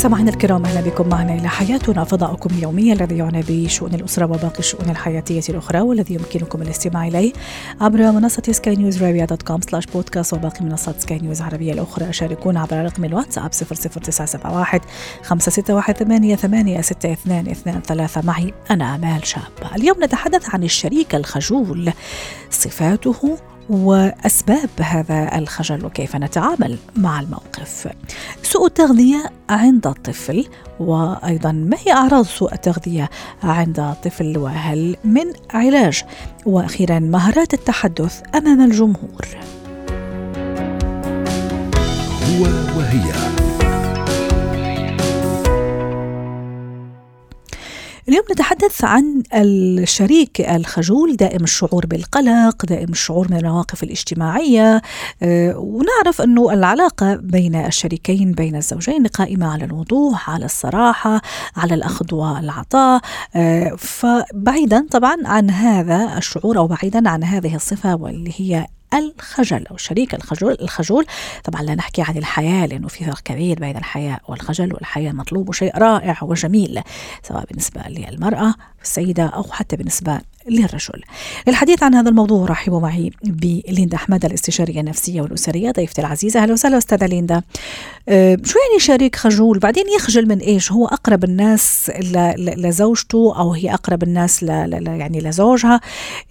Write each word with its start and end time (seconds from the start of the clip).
مستمعينا 0.00 0.30
الكرام 0.30 0.64
أهلا 0.64 0.80
بكم 0.80 1.08
معنا 1.08 1.34
إلى 1.34 1.48
حياتنا 1.48 2.04
فضاؤكم 2.04 2.50
اليومي 2.54 2.92
الذي 2.92 3.16
يعنى 3.16 3.42
بشؤون 3.48 3.94
الأسرة 3.94 4.24
وباقي 4.24 4.58
الشؤون 4.58 4.90
الحياتية 4.90 5.42
الأخرى 5.48 5.80
والذي 5.80 6.14
يمكنكم 6.14 6.62
الاستماع 6.62 7.08
إليه 7.08 7.32
عبر 7.80 8.12
منصة 8.12 8.42
سكاي 8.50 8.76
نيوز 8.76 9.02
dot 9.02 9.42
com 9.42 9.60
slash 9.60 9.86
podcast 9.86 10.32
وباقي 10.32 10.64
منصات 10.64 11.00
سكاي 11.00 11.18
نيوز 11.18 11.40
العربية 11.40 11.72
الأخرى. 11.72 12.12
شاركونا 12.12 12.60
عبر 12.60 12.84
رقم 12.84 13.04
الواتساب 13.04 13.50
00971 13.52 14.80
561 15.22 16.36
8 16.36 16.80
6 16.80 17.12
2 17.12 17.48
2 17.48 17.80
3 17.80 18.20
معي 18.24 18.54
أنا 18.70 18.94
آمال 18.94 19.26
شاب. 19.26 19.42
اليوم 19.76 20.04
نتحدث 20.04 20.54
عن 20.54 20.64
الشريك 20.64 21.14
الخجول 21.14 21.92
صفاته 22.50 23.38
وأسباب 23.70 24.70
هذا 24.80 25.38
الخجل 25.38 25.84
وكيف 25.84 26.16
نتعامل 26.16 26.78
مع 26.96 27.20
الموقف. 27.20 27.88
سوء 28.42 28.66
التغذية 28.66 29.30
عند 29.50 29.86
الطفل 29.86 30.46
وأيضا 30.80 31.52
ما 31.52 31.76
هي 31.86 31.92
أعراض 31.92 32.24
سوء 32.24 32.54
التغذية 32.54 33.10
عند 33.42 33.80
الطفل 33.80 34.38
وهل 34.38 34.96
من 35.04 35.32
علاج؟ 35.50 36.04
وأخيرا 36.46 36.98
مهارات 36.98 37.54
التحدث 37.54 38.22
أمام 38.34 38.60
الجمهور. 38.60 39.26
هو 42.26 42.42
وهي 42.78 43.39
اليوم 48.10 48.24
نتحدث 48.32 48.84
عن 48.84 49.22
الشريك 49.34 50.40
الخجول 50.40 51.16
دائم 51.16 51.44
الشعور 51.44 51.86
بالقلق 51.86 52.66
دائم 52.66 52.88
الشعور 52.88 53.30
من 53.30 53.36
المواقف 53.36 53.82
الاجتماعية. 53.82 54.82
آه، 55.22 55.58
ونعرف 55.58 56.20
أنه 56.20 56.52
العلاقة 56.52 57.14
بين 57.14 57.54
الشريكين 57.54 58.32
بين 58.32 58.56
الزوجين 58.56 59.06
قائمة 59.06 59.52
على 59.52 59.64
الوضوح 59.64 60.30
على 60.30 60.44
الصراحة 60.44 61.22
على 61.56 61.74
الأخذ 61.74 62.14
والعطاء. 62.14 63.00
آه، 63.36 63.74
فبعيدا 63.78 64.86
طبعا 64.90 65.16
عن 65.24 65.50
هذا 65.50 66.18
الشعور 66.18 66.58
أو 66.58 66.66
بعيدا 66.66 67.08
عن 67.08 67.24
هذه 67.24 67.54
الصفة 67.54 67.94
واللي 67.94 68.32
هي 68.36 68.66
الخجل 68.94 69.66
أو 69.66 69.74
الشريك 69.74 70.14
الخجول 70.14 70.56
الخجول. 70.60 71.06
طبعا 71.44 71.62
لا 71.62 71.74
نحكي 71.74 72.02
عن 72.02 72.16
الحياة 72.16 72.66
لأنه 72.66 72.88
في 72.88 73.04
فرق 73.04 73.20
كبير 73.20 73.60
بين 73.60 73.76
الحياة 73.76 74.20
والخجل 74.28 74.74
والحياة 74.74 75.12
مطلوب 75.12 75.54
شيء 75.54 75.78
رائع 75.78 76.18
وجميل 76.22 76.80
سواء 77.22 77.44
بالنسبة 77.44 77.82
للمرأة 77.88 78.54
السيدة 78.82 79.26
أو 79.26 79.42
حتى 79.42 79.76
بالنسبة 79.76 80.20
للرجل. 80.48 81.02
للحديث 81.46 81.82
عن 81.82 81.94
هذا 81.94 82.08
الموضوع 82.08 82.46
رحبوا 82.46 82.80
معي 82.80 83.10
بليندا 83.22 83.96
أحمد 83.96 84.24
الاستشارية 84.24 84.80
النفسية 84.80 85.20
والأسرية. 85.20 85.70
ضيفتي 85.70 86.00
العزيزة 86.00 86.42
أهلا 86.42 86.52
وسهلا 86.52 86.78
أستاذة 86.78 87.06
ليندا. 87.06 87.42
شو 88.44 88.58
يعني 88.58 88.78
شريك 88.78 89.16
خجول؟ 89.16 89.58
بعدين 89.58 89.84
يخجل 89.96 90.28
من 90.28 90.38
إيش؟ 90.38 90.72
هو 90.72 90.86
أقرب 90.86 91.24
الناس 91.24 91.90
لزوجته 92.38 93.34
أو 93.38 93.52
هي 93.52 93.74
أقرب 93.74 94.02
الناس 94.02 94.42
ل 94.42 94.48
يعني 94.86 95.20
لزوجها؟ 95.20 95.80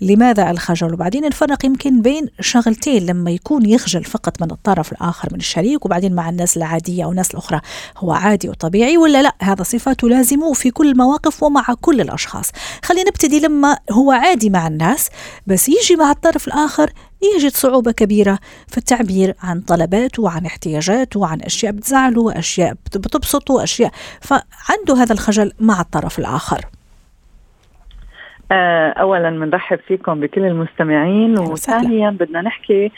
لماذا 0.02 0.52
الخجل؟ 0.52 0.94
وبعدين 0.94 1.26
نفرق 1.26 1.66
يمكن 1.66 2.02
بين 2.02 2.28
شغلتين 2.40 3.06
لما 3.06 3.32
يكون 3.32 3.66
يخجل 3.66 4.04
فقط 4.04 4.42
من 4.42 4.52
الطرف 4.52 4.92
الآخر 4.92 5.30
من 5.32 5.40
الشريك 5.40 5.86
وبعدين 5.86 6.16
مع 6.16 6.30
الناس 6.30 6.58
العادية 6.58 7.04
أو 7.04 7.12
الناس 7.12 7.32
الأخرى 7.32 7.62
هو 7.98 8.12
عادي 8.12 8.50
وطبيعي 8.50 8.98
ولا 8.98 9.22
لا؟ 9.22 9.36
هذا 9.42 9.64
صفة 9.64 9.94
تلازمه 9.94 10.54
في 10.54 10.72
كل 10.72 10.92
المواقف 10.92 11.44
ومع 11.44 11.66
كل 11.82 12.02
الأشخاص. 12.02 12.52
خلينا 12.84 13.10
نبتدي 13.10 13.40
لما 13.40 13.78
هو 13.92 13.99
عادي 14.12 14.50
مع 14.50 14.68
الناس 14.68 15.10
بس 15.48 15.70
يجي 15.70 15.96
مع 15.96 16.12
الطرف 16.12 16.48
الآخر 16.48 16.90
يجد 17.36 17.52
صعوبة 17.52 17.92
كبيرة 17.92 18.40
في 18.68 18.78
التعبير 18.78 19.34
عن 19.44 19.62
طلباته 19.62 20.24
وعن 20.24 20.46
احتياجاته 20.46 21.20
وعن 21.20 21.42
أشياء 21.42 21.72
بتزعله 21.72 22.22
وأشياء 22.22 22.74
بتبسطه 22.74 23.54
وأشياء. 23.54 23.92
فعنده 24.22 25.04
هذا 25.04 25.14
الخجل 25.14 25.52
مع 25.60 25.82
الطرف 25.82 26.20
الآخر. 26.20 26.62
آه، 28.52 28.90
اولا 28.90 29.30
بنرحب 29.30 29.80
فيكم 29.88 30.20
بكل 30.20 30.46
المستمعين 30.46 31.40
وثانيا 31.40 32.10
بدنا 32.10 32.42
نحكي 32.42 32.92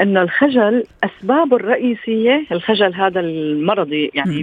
إنه 0.00 0.22
الخجل 0.22 0.84
اسبابه 1.04 1.56
الرئيسية 1.56 2.46
الخجل 2.52 2.94
هذا 2.94 3.20
المرضي 3.20 4.10
يعني. 4.14 4.40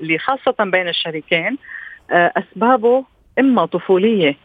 اللي 0.00 0.18
خاصة 0.18 0.54
بين 0.64 0.88
الشريكين 0.88 1.58
آه، 2.10 2.32
أسبابه 2.36 3.04
إما 3.38 3.66
طفولية 3.66 4.36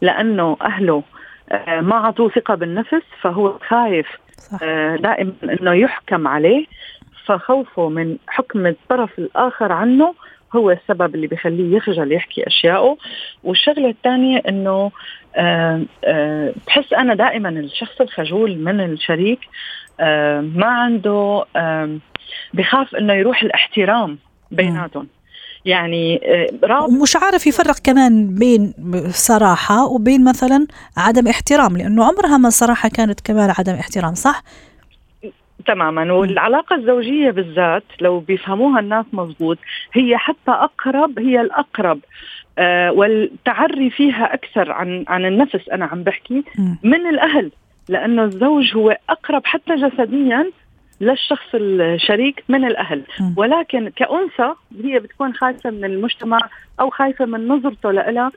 لأنه 0.00 0.56
أهله 0.62 1.02
آه، 1.50 1.80
ما 1.80 1.94
اعطوه 1.96 2.30
ثقة 2.30 2.54
بالنفس 2.54 3.02
فهو 3.20 3.58
خايف 3.68 4.06
صح. 4.38 4.58
دائما 4.96 5.32
إنه 5.42 5.72
يحكم 5.72 6.28
عليه. 6.28 6.66
فخوفه 7.28 7.88
من 7.88 8.16
حكم 8.26 8.66
الطرف 8.66 9.18
الآخر 9.18 9.72
عنه 9.72 10.14
هو 10.56 10.70
السبب 10.70 11.14
اللي 11.14 11.26
بخليه 11.26 11.76
يخجل 11.76 12.12
يحكي 12.12 12.46
اشيائه 12.46 12.96
والشغلة 13.44 13.88
الثانية 13.88 14.42
إنه 14.48 14.90
آه 15.36 15.82
آه 16.04 16.54
بحس 16.66 16.92
أنا 16.92 17.14
دائما 17.14 17.48
الشخص 17.48 18.00
الخجول 18.00 18.58
من 18.58 18.80
الشريك 18.80 19.40
آه 20.00 20.40
ما 20.40 20.66
عنده 20.66 21.44
بخاف 22.54 22.94
إنه 22.94 23.12
يروح 23.12 23.42
الاحترام 23.42 24.18
بيناتهم. 24.50 25.08
يعني 25.64 26.20
راب 26.64 26.90
مش 26.90 27.16
عارف 27.16 27.46
يفرق 27.46 27.78
كمان 27.84 28.34
بين 28.34 28.72
صراحة 29.10 29.86
وبين 29.86 30.24
مثلا 30.24 30.66
عدم 30.96 31.28
احترام 31.28 31.76
لأنه 31.76 32.04
عمرها 32.04 32.38
ما 32.38 32.48
الصراحة 32.48 32.88
كانت 32.88 33.20
كمان 33.20 33.50
عدم 33.58 33.74
احترام 33.74 34.14
صح؟ 34.14 34.42
تماما. 35.66 36.12
والعلاقة 36.12 36.76
الزوجية 36.76 37.30
بالذات 37.30 37.84
لو 38.00 38.20
بيفهموها 38.20 38.80
الناس 38.80 39.06
مزبوط 39.12 39.58
هي 39.92 40.16
حتى 40.16 40.50
أقرب 40.50 41.18
هي 41.18 41.40
الأقرب 41.40 42.00
آه 42.58 42.92
والتعري 42.92 43.90
فيها 43.90 44.34
أكثر 44.34 44.72
عن 44.72 45.04
عن 45.08 45.24
النفس 45.24 45.68
أنا 45.72 45.86
عم 45.86 46.02
بحكي 46.02 46.44
من 46.82 47.06
الأهل 47.06 47.52
لأنه 47.88 48.24
الزوج 48.24 48.76
هو 48.76 48.98
أقرب 49.10 49.42
حتى 49.46 49.74
جسديا 49.76 50.50
للشخص 51.00 51.54
الشريك 51.54 52.44
من 52.48 52.64
الأهل. 52.64 53.02
ولكن 53.36 53.88
كأنثى 53.88 54.54
هي 54.84 54.98
بتكون 54.98 55.34
خايفة 55.34 55.70
من 55.70 55.84
المجتمع 55.84 56.38
أو 56.80 56.90
خايفة 56.90 57.24
من 57.24 57.48
نظرته 57.48 57.90
لها 57.90 58.32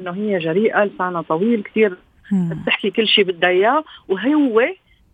إنه 0.00 0.10
هي 0.10 0.38
جريئة 0.38 0.84
لسانها 0.84 1.22
طويل 1.22 1.62
كثير 1.62 1.96
بتحكي 2.32 2.90
كل 2.90 3.06
شيء 3.06 3.24
بدها 3.24 3.50
إياه. 3.50 3.84
وهو 4.08 4.62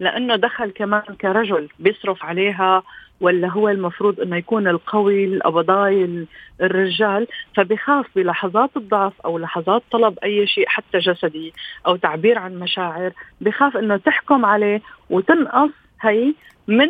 لأنه 0.01 0.37
دخل 0.37 0.71
كمان 0.71 1.03
كرجل 1.21 1.69
بيصرف 1.79 2.25
عليها 2.25 2.83
ولا 3.21 3.49
هو 3.49 3.69
المفروض 3.69 4.21
إنه 4.21 4.37
يكون 4.37 4.69
القوي 4.69 5.25
القبضاي 5.25 6.27
الرجال. 6.61 7.27
فبخاف 7.57 8.07
بلحظات 8.17 8.71
الضعف 8.77 9.13
أو 9.25 9.39
لحظات 9.39 9.83
طلب 9.91 10.19
أي 10.19 10.47
شيء 10.47 10.69
حتى 10.69 10.99
جسدي 10.99 11.53
أو 11.87 11.97
تعبير 11.97 12.39
عن 12.39 12.59
مشاعر. 12.59 13.13
بخاف 13.41 13.77
إنه 13.77 13.97
تحكم 13.97 14.45
عليه 14.45 14.81
وتنقص 15.11 15.71
هي 16.01 16.35
من 16.69 16.89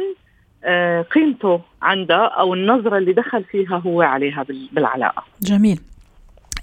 آه، 0.64 1.02
قيمته 1.02 1.60
عندها 1.82 2.26
أو 2.26 2.54
النظرة 2.54 2.98
اللي 2.98 3.12
دخل 3.12 3.44
فيها 3.44 3.82
هو 3.86 4.02
عليها 4.02 4.46
بالعلاقة. 4.72 5.24
جميل. 5.42 5.80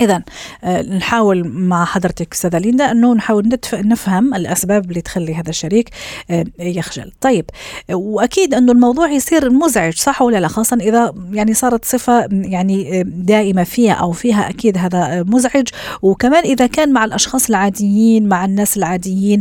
إذا 0.01 0.23
آه، 0.63 0.81
نحاول 0.81 1.47
مع 1.47 1.85
حضرتك 1.85 2.33
أستاذة 2.33 2.57
ليندا 2.57 2.91
أنه 2.91 3.13
نحاول 3.13 3.50
نفهم 3.73 4.33
الأسباب 4.33 4.89
اللي 4.89 5.01
تخلي 5.01 5.35
هذا 5.35 5.50
الشريك 5.50 5.89
آه، 6.29 6.45
يخجل. 6.59 7.12
طيب 7.21 7.45
وأكيد 7.92 8.53
أنه 8.53 8.71
الموضوع 8.71 9.12
يصير 9.12 9.50
مزعج 9.50 9.94
صح 9.94 10.21
ولا 10.21 10.38
لا؟ 10.38 10.47
خاصة 10.47 10.77
إذا 10.81 11.13
يعني 11.31 11.53
صارت 11.53 11.86
صفة 11.86 12.27
يعني 12.31 13.00
آه، 13.00 13.03
دائمة 13.07 13.63
فيها 13.63 13.94
أو 13.94 14.12
فيها 14.12 14.50
أكيد 14.50 14.77
هذا 14.77 15.24
مزعج. 15.24 15.68
وكمان 16.01 16.44
إذا 16.44 16.68
كان 16.68 16.94
مع 16.94 17.06
الأشخاص 17.06 17.50
العاديين 17.50 18.27
مع 18.27 18.45
الناس 18.45 18.77
العاديين 18.77 19.39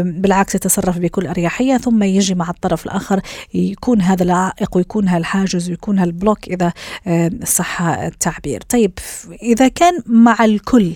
بالعكس 0.00 0.54
يتصرف 0.54 0.98
بكل 0.98 1.26
أريحية 1.26 1.76
ثم 1.76 2.02
يجي 2.02 2.34
مع 2.34 2.50
الطرف 2.50 2.86
الآخر 2.86 3.20
يكون 3.54 4.00
هذا 4.00 4.22
العائق 4.22 4.76
ويكون 4.76 5.08
هالحاجز 5.08 5.70
ويكون 5.70 5.98
هالبلوك 5.98 6.48
إذا 6.48 6.72
صح 7.44 7.82
التعبير. 7.82 8.62
طيب 8.68 8.92
إذا 9.42 9.68
كان 9.80 10.02
مع 10.06 10.44
الكل 10.44 10.92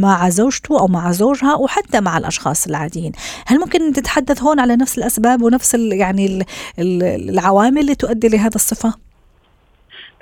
مع 0.00 0.28
زوجته 0.28 0.80
أو 0.80 0.86
مع 0.88 1.10
زوجها 1.10 1.54
وحتى 1.54 2.00
مع 2.00 2.18
الأشخاص 2.18 2.66
العاديين 2.66 3.12
هل 3.46 3.58
ممكن 3.58 3.92
تتحدث 3.92 4.42
هون 4.42 4.60
على 4.60 4.76
نفس 4.76 4.98
الأسباب 4.98 5.42
ونفس 5.42 5.74
يعني 5.74 6.44
العوامل 7.28 7.78
اللي 7.78 7.94
تؤدي 7.94 8.28
لهذا 8.28 8.54
الصفة 8.54 8.94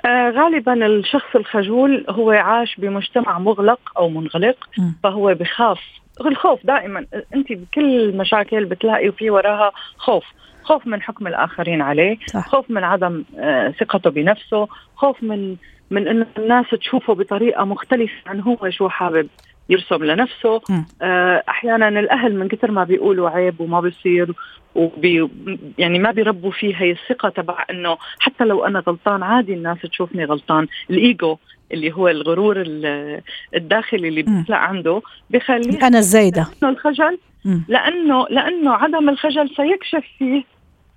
آه 0.05 0.29
غالبا 0.29 0.85
الشخص 0.85 1.35
الخجول 1.35 2.05
هو 2.09 2.31
عاش 2.31 2.75
بمجتمع 2.75 3.39
مغلق 3.39 3.79
أو 3.97 4.09
منغلق 4.09 4.57
م. 4.77 4.91
فهو 5.03 5.33
بخاف 5.33 5.79
الخوف 6.25 6.65
دائما 6.65 7.05
أنت 7.35 7.53
بكل 7.53 7.99
المشاكل 7.99 8.65
بتلاقي 8.65 9.11
في 9.11 9.29
وراها 9.29 9.71
خوف 9.97 10.23
خوف 10.63 10.87
من 10.87 11.01
حكم 11.01 11.27
الآخرين 11.27 11.81
عليه 11.81 12.17
صح. 12.27 12.47
خوف 12.47 12.71
من 12.71 12.83
عدم 12.83 13.23
آه، 13.39 13.73
ثقته 13.79 14.09
بنفسه 14.09 14.67
خوف 14.95 15.23
من 15.23 15.55
من 15.91 16.07
إنه 16.07 16.25
الناس 16.37 16.65
تشوفه 16.69 17.13
بطريقة 17.13 17.65
مختلفة 17.65 18.13
عن 18.27 18.39
هو 18.39 18.69
شو 18.69 18.89
حابب 18.89 19.27
يرسم 19.69 20.03
لنفسه. 20.03 20.61
آه، 21.01 21.43
أحيانا 21.49 21.87
الأهل 21.87 22.35
من 22.35 22.47
كثر 22.47 22.71
ما 22.71 22.83
بيقولوا 22.83 23.29
عيب 23.29 23.61
وما 23.61 23.79
بيصير 23.81 24.33
وبي 24.75 25.29
يعني 25.77 25.99
ما 25.99 26.11
بيربوا 26.11 26.51
فيه 26.51 26.75
هي 26.75 26.91
الثقة 26.91 27.29
تبع 27.29 27.65
إنه 27.69 27.97
حتى 28.19 28.43
لو 28.43 28.65
أنا 28.65 28.83
غلطان 28.87 29.23
عادي 29.23 29.53
الناس 29.53 29.81
تشوفني 29.81 30.25
غلطان. 30.25 30.67
الإيجو 30.89 31.37
اللي 31.71 31.91
هو 31.91 32.07
الغرور 32.07 32.63
الداخلي 33.55 34.07
اللي 34.07 34.21
بيطلع 34.21 34.57
عنده 34.57 35.01
بخليه 35.29 35.87
أنا 35.87 35.97
الزايده 35.97 36.47
الخجل 36.63 37.17
لأنه 37.67 38.27
لأنه 38.29 38.71
عدم 38.71 39.09
الخجل 39.09 39.49
سيكشف 39.49 40.05
فيه 40.17 40.43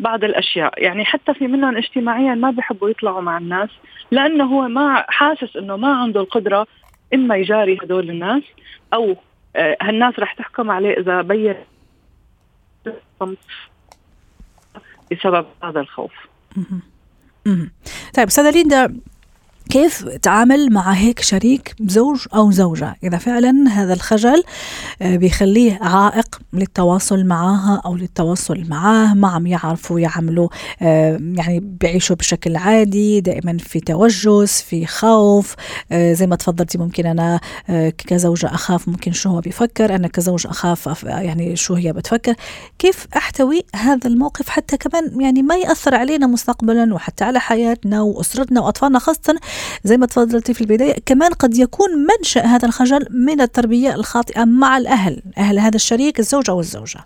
بعض 0.02 0.24
الأشياء. 0.24 0.82
يعني 0.82 1.04
حتى 1.04 1.34
في 1.34 1.46
منهم 1.46 1.76
اجتماعيا 1.76 2.34
ما 2.34 2.50
بيحبوا 2.50 2.90
يطلعوا 2.90 3.20
مع 3.20 3.38
الناس 3.38 3.70
لأنه 4.10 4.44
هو 4.44 4.68
ما 4.68 5.04
حاسس 5.08 5.56
إنه 5.56 5.76
ما 5.76 5.96
عنده 5.96 6.20
القدرة 6.20 6.66
إما 7.14 7.36
يجاري 7.36 7.78
هدول 7.82 8.10
الناس 8.10 8.42
أو 8.94 9.16
آه، 9.56 9.76
هالناس 9.82 10.18
رح 10.18 10.32
تحكم 10.32 10.70
عليه 10.70 11.00
إذا 11.00 11.22
بين 11.22 11.54
بسبب 15.12 15.46
هذا 15.64 15.80
الخوف. 15.80 16.12
طيب 18.14 18.26
استاذه 18.26 18.50
ليندا 18.50 19.00
كيف 19.70 20.08
تعامل 20.08 20.72
مع 20.72 20.92
هيك 20.92 21.20
شريك 21.20 21.74
زوج 21.80 22.26
أو 22.34 22.50
زوجة؟ 22.50 22.96
إذا 23.04 23.18
فعلا 23.18 23.68
هذا 23.68 23.92
الخجل 23.94 24.42
آه، 25.02 25.16
بيخليه 25.16 25.78
عائق 25.82 26.40
للتواصل 26.52 27.24
معها 27.24 27.82
أو 27.84 27.96
للتواصل 27.96 28.64
معاه. 28.68 29.14
ما 29.14 29.28
عم 29.28 29.46
يعرفوا 29.46 30.00
يعملوا 30.00 30.48
آه، 30.82 31.20
يعني 31.36 31.60
بيعيشوا 31.60 32.16
بشكل 32.16 32.56
عادي 32.56 33.20
دائما 33.20 33.58
في 33.58 33.80
توجس 33.80 34.62
في 34.62 34.86
خوف. 34.86 35.54
آه، 35.92 36.12
زي 36.12 36.26
ما 36.26 36.36
تفضلتي 36.36 36.78
ممكن 36.78 37.06
أنا 37.06 37.40
كزوجة 37.98 38.46
أخاف 38.46 38.88
ممكن 38.88 39.12
شو 39.12 39.30
هو 39.30 39.40
بيفكر 39.40 39.94
أنا 39.94 40.08
كزوج 40.08 40.46
أخاف 40.46 41.04
يعني 41.04 41.56
شو 41.56 41.74
هي 41.74 41.92
بتفكر. 41.92 42.34
كيف 42.78 43.06
أحتوي 43.16 43.64
هذا 43.74 44.08
الموقف 44.08 44.48
حتى 44.48 44.76
كمان 44.76 45.20
يعني 45.20 45.42
ما 45.42 45.56
يأثر 45.56 45.94
علينا 45.94 46.26
مستقبلا 46.26 46.94
وحتى 46.94 47.24
على 47.24 47.40
حياتنا 47.40 48.02
وأسرتنا 48.02 48.60
وأطفالنا 48.60 48.98
خاصة 48.98 49.40
زي 49.84 49.96
ما 49.96 50.06
تفضلتي 50.06 50.54
في 50.54 50.60
البداية 50.60 50.94
كمان 51.06 51.30
قد 51.32 51.58
يكون 51.58 51.90
منشأ 51.90 52.40
هذا 52.40 52.68
الخجل 52.68 53.06
من 53.10 53.40
التربية 53.40 53.94
الخاطئة 53.94 54.44
مع 54.44 54.76
الأهل 54.76 55.22
أهل 55.38 55.58
هذا 55.58 55.76
الشريك 55.76 56.18
الزوج 56.18 56.50
أو 56.50 56.60
الزوجة 56.60 57.00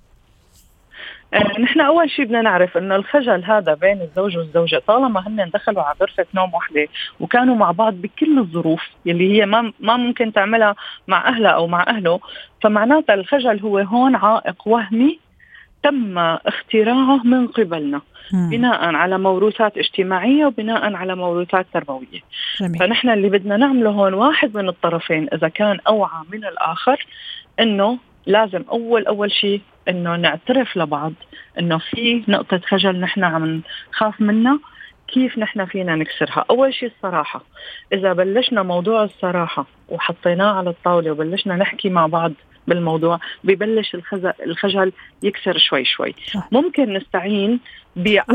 آه، 1.35 1.61
نحن 1.61 1.81
أول 1.81 2.11
شيء 2.11 2.25
بدنا 2.25 2.43
نعرف 2.43 2.77
إنه 2.77 2.97
الخجل 2.97 3.45
هذا 3.45 3.75
بين 3.75 4.01
الزوج 4.03 4.37
والزوجة 4.37 4.83
طالما 4.87 5.29
هن 5.29 5.51
دخلوا 5.55 5.83
على 5.83 5.97
غرفة 6.01 6.27
نوم 6.35 6.55
وحدة 6.55 6.89
وكانوا 7.21 7.55
مع 7.55 7.71
بعض 7.71 7.95
بكل 7.95 8.39
الظروف 8.39 8.83
يلي 9.07 9.41
هي 9.41 9.47
ما 9.47 9.73
ما 9.81 9.97
ممكن 9.97 10.33
تعملها 10.33 10.75
مع 11.09 11.29
أهلها 11.29 11.51
أو 11.51 11.67
مع 11.67 11.85
أهله 11.89 12.21
فمعناتها 12.63 13.15
الخجل 13.15 13.61
هو 13.61 13.79
هون 13.79 14.17
عائق 14.17 14.69
وهمي 14.69 15.19
تم 15.87 16.19
اختراعه 16.19 17.21
من 17.25 17.47
قبلنا 17.47 18.01
بناء 18.33 18.95
على 18.95 19.19
موروثات 19.19 19.79
اجتماعية 19.79 20.47
وبناء 20.47 20.95
على 20.95 21.17
موروثات 21.17 21.67
تربوية. 21.75 22.21
جميل. 22.61 22.79
فنحن 22.79 23.09
اللي 23.09 23.29
بدنا 23.29 23.57
نعمله 23.57 23.91
هون 23.91 24.15
واحد 24.15 24.57
من 24.57 24.69
الطرفين 24.69 25.29
إذا 25.33 25.49
كان 25.49 25.79
أوعى 25.89 26.25
من 26.33 26.45
الآخر 26.45 27.07
إنه 27.61 27.99
لازم 28.27 28.65
أول 28.71 29.07
أول 29.07 29.33
شيء 29.33 29.61
إنه 29.89 30.17
نعترف 30.17 30.77
لبعض 30.77 31.13
إنه 31.59 31.79
في 31.79 32.25
نقطة 32.29 32.61
خجل 32.67 33.01
نحن 33.01 33.25
عم 33.25 33.63
نخاف 33.93 34.21
منها 34.21 34.59
كيف 35.09 35.39
نحن 35.39 35.65
فينا 35.65 35.97
نكسرها. 35.97 36.45
أول 36.51 36.75
شيء 36.75 36.91
الصراحة 36.97 37.43
إذا 37.93 38.13
بلشنا 38.13 38.63
موضوع 38.63 39.05
الصراحة 39.05 39.67
وحطيناه 39.89 40.53
على 40.59 40.71
الطاولة 40.71 41.11
وبلشنا 41.11 41.57
نحكي 41.57 41.89
مع 41.89 42.07
بعض 42.07 42.33
بالموضوع 42.69 43.21
ببلش 43.45 43.97
الخجل 44.47 44.93
يكسر 45.23 45.59
شوي 45.59 45.85
شوي. 45.85 46.15
ممكن 46.53 46.93
نستعين 46.93 47.61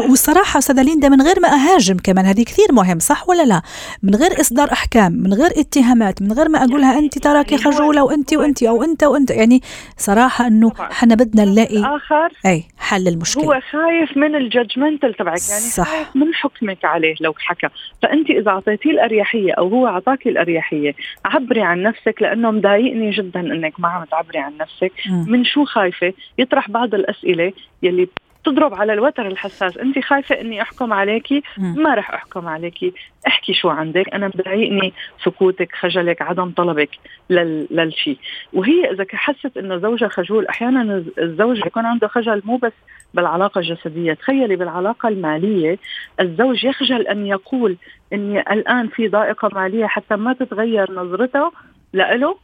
والصراحه 0.10 0.58
أستاذة 0.58 0.82
ليندا 0.82 1.10
من 1.10 1.22
غير 1.22 1.40
ما 1.40 1.48
أهاجم 1.48 1.98
كمان 1.98 2.26
هذه 2.26 2.44
كثير 2.44 2.72
مهم 2.72 3.00
صح 3.00 3.30
ولا 3.30 3.44
لا؟ 3.44 3.62
من 4.04 4.16
غير 4.16 4.42
إصدار 4.42 4.72
أحكام 4.72 5.12
من 5.12 5.34
غير 5.34 5.52
اتهامات 5.58 6.22
من 6.22 6.32
غير 6.32 6.50
ما 6.50 6.64
أقولها 6.64 7.00
انت 7.00 7.18
تراكي 7.18 7.56
يعني 7.56 7.64
خجولة 7.64 8.04
وانت 8.04 8.34
وانت 8.34 8.64
أو 8.64 8.84
أنت 8.84 9.04
وأنت 9.04 9.32
يعني 9.32 9.62
صراحة 9.98 10.48
إنه 10.48 10.72
إحنا 10.80 11.16
بدنا 11.16 11.46
نلاقي 11.46 11.96
اخر 11.96 12.30
أي 12.46 12.64
حل 12.78 13.08
المشكلة 13.08 13.44
هو 13.44 13.62
خايف 13.72 14.18
من 14.18 14.36
ال 14.36 14.43
judgmental 14.43 15.14
تبعك 15.14 15.50
يعني 15.50 15.64
صح. 15.64 15.88
خايف 15.90 16.16
من 16.16 16.34
حكمك 16.34 16.86
عليه 16.86 17.16
لو 17.22 17.34
حكى. 17.38 17.68
فانت 18.04 18.30
إذا 18.30 18.52
أعطيتيه 18.52 18.92
الأريحية 18.92 19.54
أو 19.54 19.68
هو 19.68 19.88
أعطاكي 19.88 20.30
الأريحية 20.30 20.96
عبري 21.26 21.62
عن 21.62 21.84
نفسك 21.84 22.16
لأنه 22.22 22.52
مضايقني 22.52 23.10
جدا 23.10 23.40
إنك 23.40 23.80
ما 23.80 23.88
عم 23.88 24.04
تعبري 24.04 24.40
عن 24.40 24.58
نفسك. 24.58 24.92
م. 25.10 25.32
من 25.32 25.46
شو 25.46 25.66
خايفة؟ 25.66 26.14
يطرح 26.38 26.70
بعض 26.70 26.94
الأسئلة 26.94 27.54
يلي 27.84 28.08
تضرب 28.46 28.74
على 28.74 28.94
الوتر 28.94 29.28
الحساس. 29.28 29.78
انت 29.78 30.00
خايفة 30.00 30.42
اني 30.42 30.62
احكم 30.62 30.94
عليكي؟ 30.94 31.44
ما 31.58 31.96
رح 31.96 32.14
احكم 32.14 32.48
عليكي. 32.48 32.94
احكي 33.28 33.54
شو 33.54 33.70
عندك. 33.70 34.14
أنا 34.14 34.28
بضايقني 34.28 34.94
سكوتك 35.24 35.76
خجلك 35.76 36.22
عدم 36.22 36.52
طلبك 36.52 36.90
لل... 37.30 37.68
للشيء 37.72 38.18
وهي 38.54 38.92
إذا 38.92 39.06
حست 39.14 39.58
إنه 39.58 39.78
زوجها 39.78 40.08
خجول 40.08 40.48
أحيانا 40.48 41.04
الزوج 41.20 41.58
يكون 41.58 41.86
عنده 41.86 42.08
خجل 42.08 42.42
مو 42.46 42.58
بس 42.58 42.74
بالعلاقة 43.14 43.60
الجسدية. 43.60 44.14
تخيلي 44.14 44.56
بالعلاقة 44.56 45.10
المالية 45.10 45.78
الزوج 46.20 46.66
يخجل 46.66 47.08
أن 47.08 47.28
يقول 47.28 47.78
إني 48.14 48.40
الآن 48.40 48.88
في 48.88 49.08
ضائقة 49.08 49.50
مالية 49.54 49.86
حتى 49.86 50.16
ما 50.16 50.34
تتغير 50.34 50.92
نظرته 50.92 51.52
لإله 51.94 52.36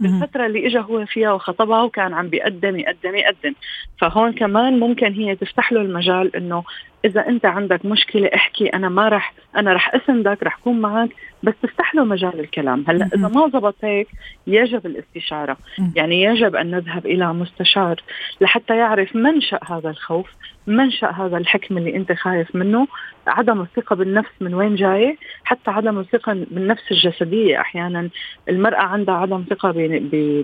بالفترة 0.00 0.46
اللي 0.46 0.66
اجى 0.66 0.78
هو 0.78 1.06
فيها 1.06 1.32
وخطبها 1.32 1.82
وكان 1.82 2.14
عم 2.14 2.28
بيقدم 2.28 2.78
يقدم 2.78 3.14
يقدم. 3.14 3.54
فهون 3.98 4.32
كمان 4.32 4.80
ممكن 4.80 5.12
هي 5.12 5.36
تفتح 5.36 5.72
له 5.72 5.80
المجال 5.80 6.36
إنه 6.36 6.64
إذا 7.04 7.28
أنت 7.28 7.46
عندك 7.46 7.84
مشكلة 7.84 8.30
احكي 8.34 8.66
أنا 8.66 8.88
ما 8.88 9.08
رح 9.08 9.34
أنا 9.56 9.72
رح 9.72 9.94
أسندك 9.94 10.42
رح 10.42 10.58
أكون 10.58 10.80
معك 10.80 11.10
بس 11.42 11.54
تفتح 11.62 11.94
له 11.94 12.04
مجال 12.04 12.40
الكلام. 12.40 12.84
هلأ 12.88 13.06
إذا 13.14 13.28
ما 13.28 13.48
زبط 13.48 13.74
هيك 13.82 14.08
يجب 14.46 14.86
الاستشارة. 14.86 15.56
يعني 15.96 16.22
يجب 16.22 16.56
أن 16.56 16.70
نذهب 16.70 17.06
إلى 17.06 17.32
مستشار 17.32 18.02
لحتى 18.40 18.76
يعرف 18.76 19.16
منشأ 19.16 19.58
هذا 19.64 19.90
الخوف 19.90 20.30
منشأ 20.66 21.10
هذا 21.10 21.36
الحكم 21.36 21.78
اللي 21.78 21.96
أنت 21.96 22.12
خايف 22.12 22.56
منه 22.56 22.86
عدم 23.26 23.60
الثقة 23.60 23.96
بالنفس 23.96 24.32
من 24.40 24.54
وين 24.54 24.74
جاية 24.74 25.16
حتى 25.44 25.70
عدم 25.70 25.98
الثقة 25.98 26.32
بالنفس 26.32 26.92
الجسدية. 26.92 27.60
أحيانا 27.60 28.08
المرأة 28.48 28.82
عندها 28.82 29.14
عدم 29.14 29.44
ثقة 29.50 29.72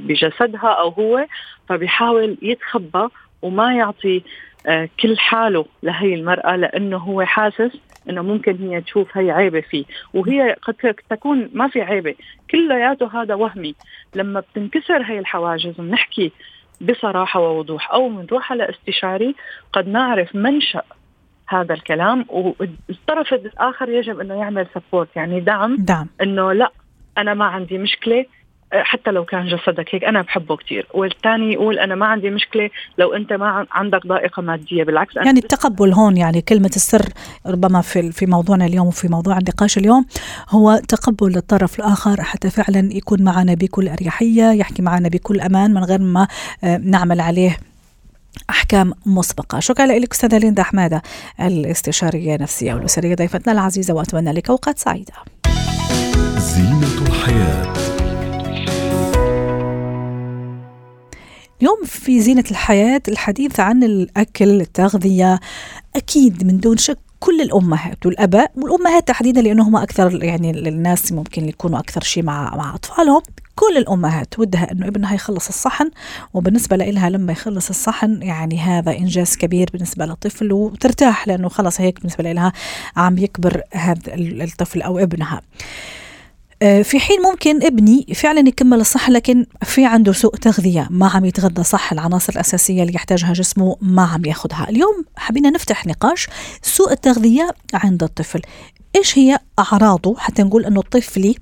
بجسدها 0.06 0.68
أو 0.68 0.88
هو 0.88 1.26
فبيحاول 1.68 2.36
يتخبى 2.42 3.08
وما 3.42 3.74
يعطي 3.74 4.16
آه، 4.16 4.22
كل 5.00 5.18
حاله 5.18 5.66
لهي 5.82 6.14
المرأة 6.14 6.56
لأنه 6.56 6.96
هو 6.96 7.24
حاسس 7.24 7.70
أنه 8.10 8.22
ممكن 8.22 8.56
هي 8.56 8.80
تشوف 8.80 9.16
هي 9.16 9.30
عيبة 9.30 9.60
فيه. 9.60 9.84
وهي 10.14 10.56
قد 10.62 10.94
تكون 11.10 11.50
ما 11.52 11.68
في 11.68 11.82
عيبة. 11.82 12.14
كلياته 12.50 13.22
هذا 13.22 13.34
وهمي. 13.34 13.74
لما 14.14 14.40
بتنكسر 14.40 15.02
هي 15.02 15.18
الحواجز 15.18 15.80
ونحكي 15.80 16.32
بصراحة 16.80 17.40
ووضوح 17.40 17.92
أو 17.92 18.08
بنروح 18.08 18.52
على 18.52 18.70
استشاري 18.70 19.34
قد 19.72 19.88
نعرف 19.88 20.34
منشأ 20.34 20.82
هذا 21.48 21.74
الكلام. 21.74 22.24
والطرف 22.28 23.32
الآخر 23.32 23.88
يجب 23.88 24.20
أنه 24.20 24.34
يعمل 24.34 24.66
سبورت 24.74 25.16
يعني 25.16 25.40
دعم. 25.40 25.76
دعم. 25.76 26.06
أنه 26.22 26.52
لا 26.52 26.72
أنا 27.18 27.34
ما 27.34 27.44
عندي 27.44 27.78
مشكلة. 27.78 28.24
حتى 28.72 29.10
لو 29.10 29.24
كان 29.24 29.46
جسدك 29.46 29.94
هيك 29.94 30.04
أنا 30.04 30.22
بحبه 30.22 30.56
كثير 30.56 30.86
والثاني 30.94 31.52
يقول 31.52 31.78
أنا 31.78 31.94
ما 31.94 32.06
عندي 32.06 32.30
مشكلة 32.30 32.70
لو 32.98 33.14
أنت 33.14 33.32
ما 33.32 33.66
عندك 33.70 34.06
ضائقة 34.06 34.42
مادية 34.42 34.84
بالعكس 34.84 35.16
أنا 35.16 35.26
يعني 35.26 35.38
التقبل 35.38 35.92
هون 35.92 36.16
يعني 36.16 36.40
كلمة 36.40 36.70
السر 36.76 37.02
ربما 37.46 37.80
في 37.80 38.12
في 38.12 38.26
موضوعنا 38.26 38.66
اليوم 38.66 38.86
وفي 38.86 39.08
موضوع 39.08 39.38
النقاش 39.38 39.78
اليوم 39.78 40.06
هو 40.50 40.80
تقبل 40.88 41.36
الطرف 41.36 41.78
الآخر 41.78 42.22
حتى 42.22 42.50
فعلا 42.50 42.92
يكون 42.92 43.22
معنا 43.22 43.54
بكل 43.54 43.88
أريحية 43.88 44.52
يحكي 44.52 44.82
معنا 44.82 45.08
بكل 45.08 45.40
أمان 45.40 45.74
من 45.74 45.84
غير 45.84 46.00
ما 46.00 46.28
آه، 46.64 46.76
نعمل 46.76 47.20
عليه 47.20 47.56
أحكام 48.50 48.92
مسبقة. 49.06 49.60
شكرا 49.60 49.86
لك 49.86 50.12
أستاذة 50.12 50.38
ليندا 50.38 50.62
حمادة 50.62 51.02
الاستشارية 51.40 52.34
النفسية 52.34 52.74
والأسرية 52.74 53.14
ضيفتنا 53.14 53.52
العزيزة 53.52 53.94
وأتمنى 53.94 54.32
لك 54.32 54.50
أوقات 54.50 54.78
سعيدة. 54.78 55.12
اليوم 61.68 61.84
في 61.84 62.20
زينة 62.20 62.44
الحياة 62.50 63.02
الحديث 63.08 63.60
عن 63.60 63.82
الأكل 63.84 64.60
التغذية 64.60 65.40
أكيد 65.96 66.46
من 66.46 66.60
دون 66.60 66.76
شك 66.76 66.98
كل 67.20 67.40
الأمهات 67.40 68.06
والأباء 68.06 68.52
والأمهات 68.56 69.08
تحديدا 69.08 69.42
لانهم 69.42 69.76
أكثر 69.76 70.24
يعني 70.24 70.50
الناس 70.50 71.12
ممكن 71.12 71.48
يكونوا 71.48 71.78
أكثر 71.78 72.00
شيء 72.00 72.22
مع 72.22 72.56
مع 72.56 72.74
أطفالهم 72.74 73.22
كل 73.54 73.76
الأمهات 73.76 74.38
ودها 74.38 74.72
إنه 74.72 74.88
ابنها 74.88 75.14
يخلص 75.14 75.48
الصحن 75.48 75.90
وبالنسبة 76.34 76.76
لها 76.76 77.10
لما 77.10 77.32
يخلص 77.32 77.68
الصحن 77.68 78.22
يعني 78.22 78.58
هذا 78.58 78.98
إنجاز 78.98 79.36
كبير 79.36 79.68
بالنسبة 79.72 80.06
للطفل 80.06 80.52
وترتاح 80.52 81.28
لأنه 81.28 81.48
خلص 81.48 81.80
هيك 81.80 82.00
بالنسبة 82.00 82.32
لها 82.32 82.52
عم 82.96 83.18
يكبر 83.18 83.62
هذا 83.72 84.00
الطفل 84.14 84.82
أو 84.82 84.98
ابنها. 84.98 85.40
آه، 86.62 86.82
في 86.82 87.00
حين 87.00 87.22
ممكن 87.22 87.62
ابني 87.66 88.06
فعلا 88.14 88.48
يكمل 88.48 88.80
الصح 88.80 89.10
لكن 89.10 89.46
في 89.62 89.86
عنده 89.86 90.12
سوء 90.12 90.36
تغذية 90.36 90.88
ما 90.90 91.08
عم 91.08 91.24
يتغذى 91.24 91.62
صح 91.62 91.92
العناصر 91.92 92.32
الأساسية 92.32 92.82
اللي 92.82 92.94
يحتاجها 92.94 93.32
جسمه 93.32 93.76
ما 93.80 94.02
عم 94.02 94.24
ياخذها 94.24 94.66
اليوم 94.70 95.04
حبينا 95.16 95.50
نفتح 95.50 95.86
نقاش 95.86 96.28
سوء 96.62 96.92
التغذية 96.92 97.50
عند 97.74 98.02
الطفل. 98.02 98.42
إيش 98.96 99.18
هي 99.18 99.38
أعراضه؟ 99.58 100.16
حتى 100.18 100.42
نقول 100.42 100.64
أنه 100.64 100.82
طفلي 100.82 101.34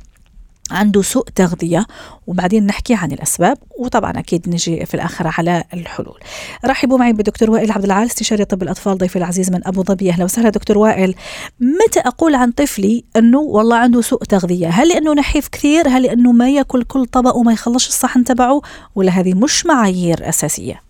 عنده 0.70 1.02
سوء 1.02 1.24
تغذية 1.24 1.86
وبعدين 2.26 2.66
نحكي 2.66 2.94
عن 2.94 3.12
الأسباب 3.12 3.58
وطبعا 3.78 4.10
أكيد 4.10 4.48
نجي 4.48 4.86
في 4.86 4.94
الآخر 4.94 5.30
على 5.38 5.64
الحلول. 5.74 6.20
رحبوا 6.64 6.98
معي 6.98 7.12
بدكتور 7.12 7.50
وائل 7.50 7.72
عبد 7.72 7.84
العال 7.84 8.06
استشاري 8.06 8.44
طب 8.44 8.62
الأطفال 8.62 8.98
ضيفي 8.98 9.16
العزيز 9.16 9.52
من 9.52 9.66
أبو 9.66 9.82
ظبي. 9.82 10.10
أهلا 10.10 10.24
وسهلا 10.24 10.48
دكتور 10.50 10.78
وائل. 10.78 11.14
متى 11.60 12.00
أقول 12.00 12.34
عن 12.34 12.50
طفلي 12.50 13.04
أنه 13.16 13.38
والله 13.38 13.76
عنده 13.76 14.00
سوء 14.00 14.24
تغذية؟ 14.24 14.68
هل 14.68 14.88
لأنه 14.88 15.12
نحيف 15.12 15.48
كثير؟ 15.48 15.88
هل 15.88 16.02
لأنه 16.02 16.32
ما 16.32 16.50
يأكل 16.50 16.82
كل 16.82 17.06
طبق 17.06 17.36
وما 17.36 17.52
يخلص 17.52 17.86
الصحن 17.86 18.24
تبعه؟ 18.24 18.60
ولا 18.94 19.10
هذه 19.10 19.34
مش 19.34 19.66
معايير 19.66 20.28
أساسية؟ 20.28 20.82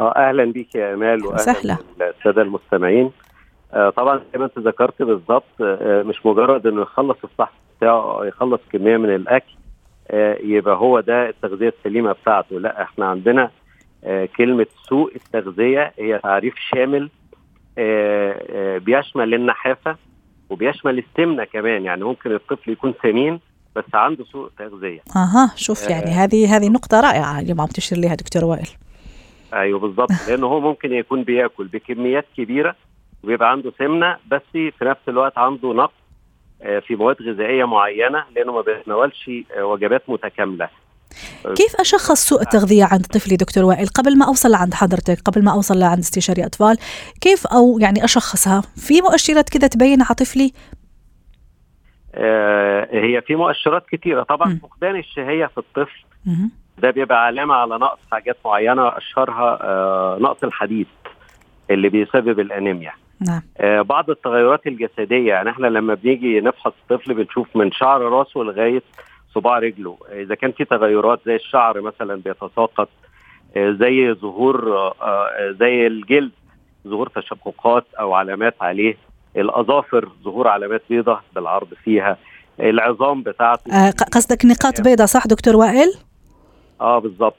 آه 0.00 0.12
أهلا 0.16 0.52
بك 0.52 0.74
يا 0.74 0.94
إمال 0.94 1.26
واهلا 1.26 1.42
سهلة. 1.42 1.78
بالساده 1.98 2.42
المستمعين. 2.42 3.10
آه 3.74 3.90
طبعا 3.90 4.20
زي 4.32 4.38
ما 4.38 4.44
أنت 4.44 4.58
ذكرت 4.58 5.02
بالظبط 5.02 5.44
آه 5.60 6.02
مش 6.02 6.26
مجرد 6.26 6.66
إنه 6.66 6.82
يخلص 6.82 7.16
الصح 7.24 7.52
بتاعه 7.80 8.24
يخلص 8.24 8.60
كمية 8.72 8.96
من 8.96 9.14
الأكل 9.14 9.52
آه 10.10 10.38
يبقى 10.42 10.76
هو 10.76 11.00
ده 11.00 11.28
التغذية 11.28 11.74
السليمة 11.78 12.12
بتاعته. 12.12 12.60
لا 12.60 12.82
إحنا 12.82 13.06
عندنا 13.06 13.50
آه 14.04 14.28
كلمة 14.36 14.66
سوء 14.88 15.16
التغذية 15.16 15.92
هي 15.98 16.18
تعريف 16.18 16.54
شامل 16.74 17.10
آه 17.78 18.78
بيشمل 18.78 19.34
النحافة 19.34 19.96
وبيشمل 20.50 20.98
السمنة 20.98 21.44
كمان. 21.44 21.84
يعني 21.84 22.04
ممكن 22.04 22.32
الطفل 22.34 22.70
يكون 22.70 22.94
سمين 23.02 23.40
بس 23.76 23.84
عنده 23.94 24.24
سوء 24.24 24.50
تغذية. 24.58 25.00
أها 25.16 25.52
شوف 25.56 25.90
يعني 25.90 26.10
هذه 26.10 26.56
هذه 26.56 26.68
نقطة 26.68 27.00
رائعة 27.00 27.40
اليوم 27.40 27.60
عم 27.60 27.66
تشير 27.66 27.98
لها 27.98 28.14
دكتور 28.14 28.44
وائل. 28.44 28.68
أيوه 29.54 29.78
بالظبط 29.78 30.10
لأنه 30.28 30.46
هو 30.46 30.60
ممكن 30.60 30.92
يكون 30.92 31.22
بياكل 31.22 31.66
بكميات 31.66 32.26
كبيرة 32.36 32.74
وبيبقى 33.24 33.50
عنده 33.50 33.72
سمنة 33.78 34.16
بس 34.30 34.42
في 34.52 34.72
نفس 34.82 35.00
الوقت 35.08 35.38
عنده 35.38 35.72
نقص 35.72 35.99
في 36.60 36.96
مواد 36.96 37.16
غذائية 37.22 37.64
معينة 37.64 38.24
لأنه 38.36 38.52
ما 38.52 38.60
بيتناولش 38.60 39.30
آه، 39.56 39.64
وجبات 39.64 40.02
متكاملة. 40.08 40.68
كيف 41.56 41.80
أشخص 41.80 42.28
سوء 42.28 42.40
التغذية 42.42 42.84
عند 42.84 43.06
طفلي 43.06 43.36
دكتور 43.36 43.64
وائل؟ 43.64 43.86
قبل 43.86 44.18
ما 44.18 44.26
أوصل 44.26 44.50
لعند 44.50 44.74
حضرتك 44.74 45.20
قبل 45.24 45.44
ما 45.44 45.52
أوصل 45.52 45.78
لعند 45.78 45.98
استشاري 45.98 46.46
أطفال 46.46 46.76
كيف 47.20 47.46
أو 47.46 47.78
يعني 47.78 48.04
أشخصها؟ 48.04 48.60
في 48.60 49.00
مؤشرات 49.00 49.48
كذا 49.48 49.66
تبين 49.68 50.02
على 50.02 50.14
طفلي؟ 50.14 50.52
آه، 52.14 52.88
هي 52.92 53.22
في 53.22 53.34
مؤشرات 53.34 53.86
كتيرة. 53.86 54.22
طبعا. 54.22 54.58
فقدان 54.62 54.96
الشهية 54.96 55.46
في 55.46 55.58
الطفل. 55.58 56.04
ده 56.78 56.90
بيبقى 56.90 57.26
علامة 57.26 57.54
على 57.54 57.74
نقص 57.78 57.98
حاجات 58.12 58.36
معينة 58.44 58.88
أشهرها 58.88 59.58
آه، 59.62 60.18
نقص 60.20 60.44
الحديد 60.44 60.86
اللي 61.70 61.88
بيسبب 61.88 62.40
الأنيميا. 62.40 62.92
نعم. 63.20 63.42
آه، 63.58 63.82
بعض 63.82 64.10
التغيرات 64.10 64.66
الجسدية 64.66 65.28
يعني 65.28 65.50
إحنا 65.50 65.66
لما 65.66 65.94
بنيجي 65.94 66.40
نفحص 66.40 66.72
الطفل 66.82 67.14
بنشوف 67.14 67.56
من 67.56 67.72
شعر 67.72 68.00
راسه 68.00 68.40
لغاية 68.40 68.82
صباع 69.34 69.58
رجله. 69.58 69.98
إذا 70.12 70.34
كان 70.34 70.52
في 70.52 70.64
تغيرات 70.64 71.20
زي 71.26 71.34
الشعر 71.34 71.80
مثلا 71.80 72.14
بيتساقط 72.14 72.88
آه، 73.56 73.70
زي 73.70 74.14
ظهور 74.14 74.76
آه، 74.76 74.94
آه، 75.02 75.50
زي 75.60 75.86
الجلد 75.86 76.30
ظهور 76.88 77.08
تشققات 77.08 77.86
أو 78.00 78.12
علامات 78.14 78.54
عليه. 78.60 78.96
الأظافر 79.36 80.08
ظهور 80.24 80.48
علامات 80.48 80.82
بيضاء 80.90 81.22
بالعرض 81.34 81.68
فيها. 81.84 82.16
العظام 82.60 83.22
بتاعته. 83.22 83.72
آه، 83.72 83.90
قصدك 83.90 84.44
نقاط 84.44 84.80
بيضاء 84.80 85.06
صح 85.06 85.26
دكتور 85.26 85.56
وائل؟ 85.56 85.92
آه 86.80 86.98
بالظبط. 86.98 87.36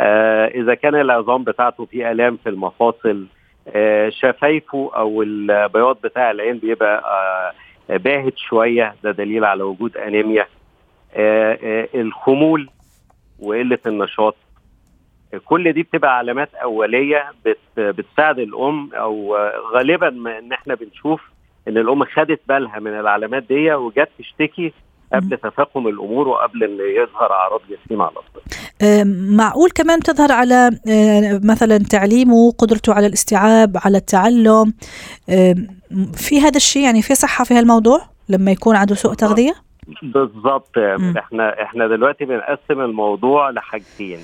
آه 0.00 0.46
إذا 0.46 0.74
كان 0.74 0.94
العظام 0.94 1.44
بتاعته 1.44 1.84
في 1.84 2.12
آلام 2.12 2.38
في 2.42 2.48
المفاصل 2.48 3.26
شفايفه 4.08 4.90
أو 4.96 5.22
البياض 5.22 5.98
بتاع 6.04 6.30
العين 6.30 6.58
بيبقى 6.58 7.02
آه 7.90 7.96
باهت 7.96 8.38
شوية. 8.38 8.94
ده 9.04 9.10
دليل 9.10 9.44
على 9.44 9.62
وجود 9.62 9.96
أنيميا. 9.96 10.46
آه 11.14 11.58
آه 11.62 11.88
الخمول 11.94 12.68
وقلة 13.38 13.78
النشاط. 13.86 14.36
آه، 15.34 15.40
كل 15.44 15.72
دي 15.72 15.82
بتبقى 15.82 16.18
علامات 16.18 16.54
أولية 16.54 17.32
بت 17.44 17.58
بتساعد 17.76 18.38
الأم 18.38 18.90
أو 18.94 19.36
آه، 19.36 19.52
غالبا 19.74 20.10
ما 20.10 20.38
إن 20.38 20.52
إحنا 20.52 20.74
بنشوف 20.74 21.22
إن 21.68 21.78
الأم 21.78 22.04
خدت 22.04 22.40
بالها 22.48 22.78
من 22.78 23.00
العلامات 23.00 23.42
دي 23.42 23.72
وجت 23.74 24.08
تشتكي 24.18 24.72
قبل 25.14 25.36
تفاقم 25.38 25.88
الأمور 25.88 26.28
وقبل 26.28 26.64
إن 26.64 26.78
يظهر 27.02 27.32
أعراض 27.32 27.60
جسيمة 27.70 28.04
على 28.04 28.14
الطفل 28.16 28.56
آه، 28.82 29.04
معقول 29.36 29.70
كمان 29.70 30.00
تظهر 30.00 30.32
على 30.32 30.70
آه، 30.88 31.40
مثلا 31.44 31.78
تعليمه 31.78 32.50
قدرته 32.52 32.94
على 32.94 33.06
الاستيعاب 33.06 33.76
على 33.84 33.98
التعلم 33.98 34.72
آه، 35.30 35.54
في 36.14 36.40
هذا 36.40 36.56
الشيء 36.56 36.82
يعني 36.82 37.02
في 37.02 37.14
صحة 37.14 37.44
في 37.44 37.54
هالموضوع 37.54 38.00
لما 38.28 38.50
يكون 38.50 38.76
عنده 38.76 38.94
سوء 38.94 39.14
تغذية 39.14 39.52
بالظبط. 40.02 40.78
إحنا 41.18 41.62
إحنا 41.62 41.86
دلوقتي 41.86 42.24
بنقسم 42.24 42.80
الموضوع 42.80 43.50
لحاجتين 43.50 44.18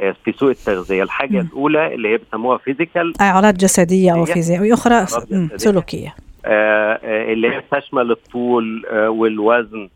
آه، 0.00 0.14
في 0.24 0.32
سوء 0.32 0.50
التغذية 0.50 1.02
الحاجة 1.02 1.32
مم. 1.40 1.48
الأولى 1.52 1.94
اللي 1.94 2.08
هي 2.08 2.16
بيسموها 2.18 2.58
فيزيكال 2.58 3.12
هي 4.28 4.34
فيزيائية 4.34 4.70
وأخرى 4.70 4.94
أعراض 4.94 5.26
مم، 5.30 5.44
جسدية. 5.46 5.56
سلوكية 5.56 6.14
اللي 7.32 7.48
هي 7.48 7.60
بتشمل 7.72 8.10
الطول 8.10 8.86
آه، 8.90 9.10
والوزن 9.10 9.82
آه، 9.84 9.88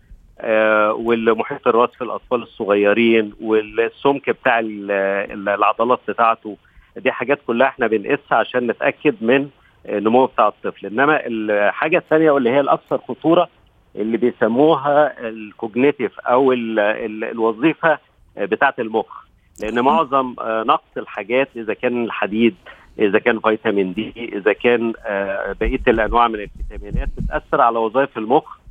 والمحيط 0.92 1.68
الرأس 1.68 1.90
في 1.90 2.04
الأطفال 2.04 2.42
الصغيرين 2.42 3.32
والسمك 3.40 4.30
بتاع 4.30 4.58
ال- 4.58 4.90
ال- 5.32 5.48
العضلات 5.48 6.00
بتاعته 6.08 6.56
دي 6.96 7.12
حاجات 7.12 7.40
كلها 7.46 7.68
إحنا 7.68 7.86
بنقيسها 7.86 8.38
عشان 8.38 8.66
نتأكد 8.66 9.14
من 9.20 9.48
النمو 9.88 10.26
بتاع 10.26 10.48
الطفل. 10.48 10.86
إنما 10.86 11.20
الحاجة 11.26 11.98
الثانية 11.98 12.30
واللي 12.30 12.50
هي 12.50 12.60
الأكثر 12.60 12.98
خطورة 12.98 13.48
اللي 13.96 14.16
بيسموها 14.16 15.28
الكوجنيتيف 15.28 16.20
أو 16.20 16.52
ال 16.52 16.78
ال 16.80 17.24
الوظيفة 17.24 17.98
بتاعة 18.36 18.74
المخ. 18.78 19.22
لأن 19.62 19.80
معظم 19.80 20.34
آه، 20.40 20.62
نقص 20.62 20.96
الحاجات 20.96 21.48
إذا 21.56 21.74
كان 21.74 22.04
الحديد 22.04 22.54
إذا 22.98 23.18
كان 23.18 23.40
فيتامين 23.40 23.92
دي 23.92 24.12
إذا 24.32 24.52
كان 24.52 24.92
آه، 25.06 25.56
بقية 25.60 25.80
الأنواع 25.88 26.28
من 26.28 26.40
الفيتامينات 26.40 27.08
بتأثر 27.18 27.60
على 27.60 27.78
وظائف 27.78 28.18
المخ 28.18 28.56
آه، 28.56 28.61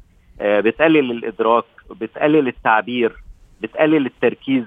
بتقلل 0.42 1.12
الإدراك 1.12 1.64
بتقلل 2.02 2.48
التعبير 2.48 3.16
بتقلل 3.62 4.06
التركيز 4.06 4.64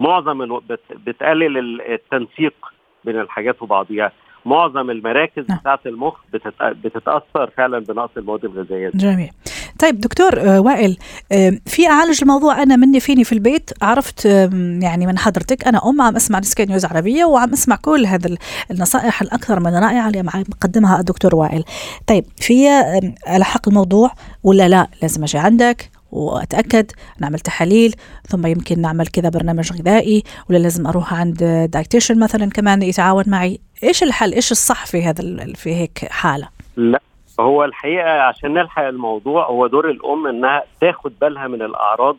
معظم. 0.00 0.58
بتقلل 1.06 1.58
ال- 1.58 1.80
التنسيق 1.92 2.54
بين 3.04 3.20
الحاجات 3.20 3.62
وبعضها 3.62 4.12
معظم 4.46 4.90
المراكز 4.90 5.44
نعم. 5.48 5.58
بتاعة 5.58 5.80
المخ 5.86 6.16
بتت... 6.32 6.62
بتتأثر 6.62 7.50
فعلا 7.56 7.78
بنقص 7.78 8.10
المواد 8.16 8.44
الغذائية 8.44 8.88
دي. 8.88 8.98
جميل 8.98 9.30
طيب 9.78 10.00
دكتور 10.00 10.40
آه، 10.40 10.60
وائل 10.60 10.96
في 11.66 11.86
أعالج 11.86 12.18
الموضوع 12.22 12.62
أنا 12.62 12.76
مني 12.76 13.00
فيني 13.00 13.24
في 13.24 13.32
البيت؟ 13.32 13.70
عرفت 13.82 14.24
يعني 14.82 15.06
من 15.06 15.18
حضرتك 15.18 15.68
أنا 15.68 15.88
أم 15.88 16.02
عم 16.02 16.16
أسمع 16.16 16.40
سكاي 16.40 16.66
نيوز 16.66 16.84
عربية 16.84 17.24
وعم 17.24 17.52
أسمع 17.52 17.76
كل 17.76 18.06
هذا 18.06 18.26
ال- 18.28 18.38
النصائح 18.70 19.22
الأكثر 19.22 19.60
من 19.60 19.74
رائعة 19.74 20.08
اللي 20.08 20.18
عم 20.18 20.40
يقدمها 20.40 21.00
الدكتور 21.00 21.34
وائل. 21.34 21.64
طيب 22.06 22.24
في 22.36 22.68
الحق 23.28 23.68
الموضوع 23.68 24.10
ولا 24.42 24.68
لا؟ 24.68 24.88
لازم 25.02 25.22
أجي 25.22 25.38
عندك 25.38 25.90
وأتأكد 26.12 26.90
نعمل 27.20 27.40
تحاليل 27.40 27.94
ثم 28.28 28.46
يمكن 28.46 28.80
نعمل 28.80 29.06
كذا 29.06 29.28
برنامج 29.28 29.72
غذائي 29.72 30.22
ولا 30.50 30.58
لازم 30.58 30.86
أروح 30.86 31.14
عند 31.14 31.68
dietitian 31.72 32.18
مثلا 32.18 32.50
كمان 32.50 32.82
يتعاون 32.82 33.24
معي؟ 33.26 33.60
إيش 33.82 34.02
الحل؟ 34.02 34.32
إيش 34.32 34.52
الصح 34.52 34.86
في 34.86 35.04
هذا 35.04 35.52
في 35.54 35.74
هيك 35.74 36.06
حالة؟ 36.10 36.48
لا. 36.76 37.00
هو 37.40 37.64
الحقيقة 37.64 38.20
عشان 38.20 38.54
نلحق 38.54 38.82
الموضوع 38.82 39.46
هو 39.46 39.66
دور 39.66 39.90
الأم 39.90 40.26
إنها 40.26 40.64
تاخد 40.80 41.12
بالها 41.20 41.48
من 41.48 41.62
الأعراض 41.62 42.16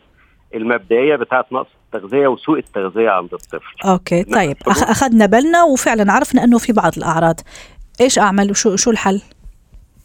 المبدئية 0.55 1.15
بتاعه 1.15 1.45
نقص 1.51 1.67
التغذية 1.85 2.27
وسوء 2.27 2.59
التغذية 2.59 3.09
عند 3.09 3.33
الطفل 3.33 3.75
أوكي. 3.85 4.23
طيب 4.23 4.57
أخذنا 4.67 5.25
بالنا 5.25 5.63
وفعلا 5.63 6.11
عرفنا 6.11 6.43
إنه 6.43 6.57
في 6.57 6.73
بعض 6.73 6.91
الأعراض 6.97 7.35
إيش 8.01 8.19
أعمل 8.19 8.51
وشو 8.51 8.75
شو 8.75 8.91
الحل 8.91 9.21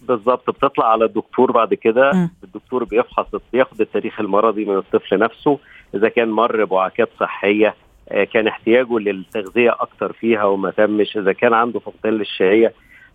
بالظبط 0.02 0.50
بتطلع 0.50 0.92
على 0.92 1.04
الدكتور 1.04 1.52
بعد 1.52 1.75
كده. 1.75 2.31
الدكتور 2.45 2.85
بيفحص 2.85 3.26
بياخد 3.52 3.81
التاريخ 3.81 4.21
المرضي 4.21 4.64
من 4.64 4.76
الطفل 4.76 5.19
نفسه 5.19 5.59
إذا 5.95 6.09
كان 6.09 6.28
مر 6.28 6.64
بوعكات 6.64 7.09
صحية 7.21 7.75
آه، 8.09 8.25
كان 8.25 8.47
احتياجه 8.47 8.99
للتغذية 8.99 9.76
أكتر 9.81 10.12
فيها 10.12 10.45
وما 10.45 10.71
تمش 10.71 11.16
إذا 11.16 11.33
كان 11.33 11.54
عنده 11.54 11.81
فقدان 11.81 12.12
للشهيه 12.12 12.73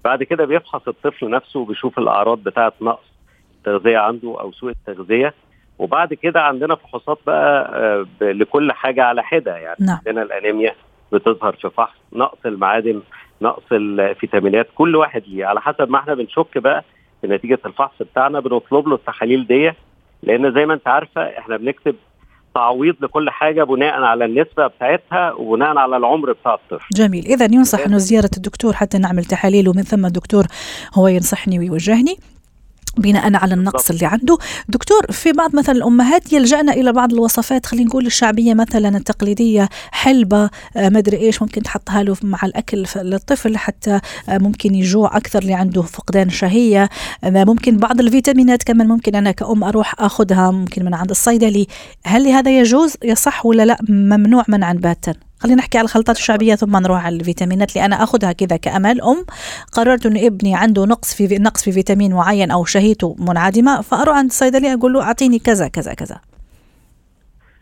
بعد 0.08 0.24
كده 0.24 0.46
بيفحص 0.46 0.88
الطفل 0.88 1.30
نفسه 1.30 1.60
وبيشوف 1.60 2.00
الأعراض 2.00 2.44
بتاعه 2.44 2.74
نقص 2.82 3.04
التغذية 3.58 3.98
عنده 3.98 4.38
أو 4.40 4.52
سوء 4.52 4.70
التغذية. 4.72 5.34
وبعد 5.80 6.14
كده 6.14 6.42
عندنا 6.42 6.76
فحوصات 6.76 7.18
بقى 7.28 7.72
آه، 7.74 8.06
لكل 8.24 8.72
حاجة 8.72 9.04
على 9.04 9.24
حدة 9.24 9.58
يعني. 9.58 9.76
نعم. 9.80 9.98
عندنا 10.08 10.22
الأنيميا 10.24 10.76
بتظهر 11.12 11.54
في 11.54 11.70
فحص 11.70 11.98
نقص 12.14 12.38
المعادن 12.46 13.02
نقص 13.42 13.64
الفيتامينات 13.72 14.68
كل 14.76 14.96
واحد 14.96 15.24
ليه. 15.28 15.46
على 15.46 15.62
حسب 15.62 15.90
ما 15.90 16.00
إحنا 16.00 16.14
بنشك 16.14 16.58
بقى 16.58 16.84
بنتيجه 17.24 17.60
الفحص 17.66 18.02
بتاعنا 18.02 18.40
بنطلب 18.40 18.88
له 18.88 18.96
التحاليل 18.96 19.48
دي 19.48 19.72
لأن 20.24 20.54
زي 20.54 20.66
ما 20.66 20.74
انت 20.74 20.88
عارفة 20.88 21.22
إحنا 21.22 21.58
بنكتب 21.58 21.96
تعويض 22.58 22.96
لكل 23.02 23.30
حاجة 23.30 23.64
بناء 23.64 24.02
على 24.04 24.26
النسبة 24.26 24.68
بتاعتها 24.68 25.34
وبناء 25.34 25.78
على 25.78 25.98
العمر 25.98 26.32
بتاع 26.32 26.54
الطفل. 26.54 26.86
جميل. 26.94 27.26
إذا 27.26 27.46
ينصح 27.46 27.80
أنه 27.80 27.98
زيارة 27.98 28.30
الدكتور 28.38 28.74
حتى 28.74 28.98
نعمل 28.98 29.26
تحاليل 29.26 29.70
ومن 29.70 29.82
ثم 29.82 30.06
الدكتور 30.06 30.46
هو 30.94 31.08
ينصحني 31.08 31.60
ويوجهني. 31.60 32.16
بناء 32.98 33.36
على 33.36 33.54
النقص 33.54 33.90
اللي 33.90 34.06
عنده. 34.06 34.38
دكتور 34.70 35.12
في 35.12 35.32
بعض 35.32 35.56
مثلا 35.56 35.76
الأمهات 35.76 36.34
يلجأنا 36.34 36.74
إلى 36.74 36.94
بعض 36.94 37.14
الوصفات 37.14 37.66
خلينا 37.66 37.88
نقول 37.88 38.06
الشعبية 38.06 38.54
مثلا 38.54 38.98
التقليدية 38.98 39.70
حلبة 39.92 40.50
آه، 40.78 40.90
مدري 40.90 41.18
إيش 41.18 41.42
ممكن 41.42 41.62
تحطها 41.64 42.04
له 42.04 42.16
مع 42.24 42.40
الأكل 42.44 42.86
للطفل 42.96 43.58
حتى 43.58 44.00
آه، 44.30 44.38
ممكن 44.38 44.76
يجوع 44.76 45.18
أكثر 45.18 45.42
اللي 45.42 45.54
عنده 45.54 45.82
فقدان 45.82 46.30
شهية. 46.30 46.90
آه، 47.24 47.44
ممكن 47.44 47.78
بعض 47.78 48.00
الفيتامينات 48.00 48.64
كمان 48.64 48.88
ممكن 48.88 49.16
أنا 49.16 49.32
كأم 49.32 49.64
أروح 49.64 50.02
أخذها 50.02 50.52
ممكن 50.52 50.86
من 50.86 50.94
عند 50.94 51.10
الصيدلي. 51.10 51.68
هل 52.06 52.28
هذا 52.28 52.60
يجوز 52.60 52.94
يصح 53.04 53.46
ولا 53.46 53.66
لا؟ 53.66 53.78
ممنوع 53.90 54.44
منعا 54.48 54.74
باتا. 54.74 55.27
خلينا 55.48 55.62
نحكي 55.62 55.78
على 55.78 55.86
الخلطات 55.86 56.16
الشعبية 56.18 56.56
ثم 56.56 56.78
نروح 56.78 57.06
على 57.06 57.16
الفيتامينات 57.16 57.76
اللي 57.76 57.86
أنا 57.86 58.04
أخذها 58.04 58.32
كذا 58.32 58.58
كأمل. 58.58 59.02
أم 59.02 59.26
قررت 59.74 60.06
انه 60.06 60.28
ابني 60.28 60.56
عنده 60.56 60.86
نقص 60.86 61.14
في 61.16 61.38
نقص 61.40 61.64
في 61.64 61.72
فيتامين 61.72 62.14
معين 62.14 62.52
أو 62.52 62.66
شهيته 62.66 63.16
منعدمة 63.20 63.82
فاروح 63.82 64.16
عند 64.18 64.30
الصيدلية 64.30 64.74
أقول 64.74 64.94
له 64.94 65.02
أعطيني 65.04 65.40
كذا 65.40 65.68
كذا 65.68 65.94
كذا. 65.94 66.20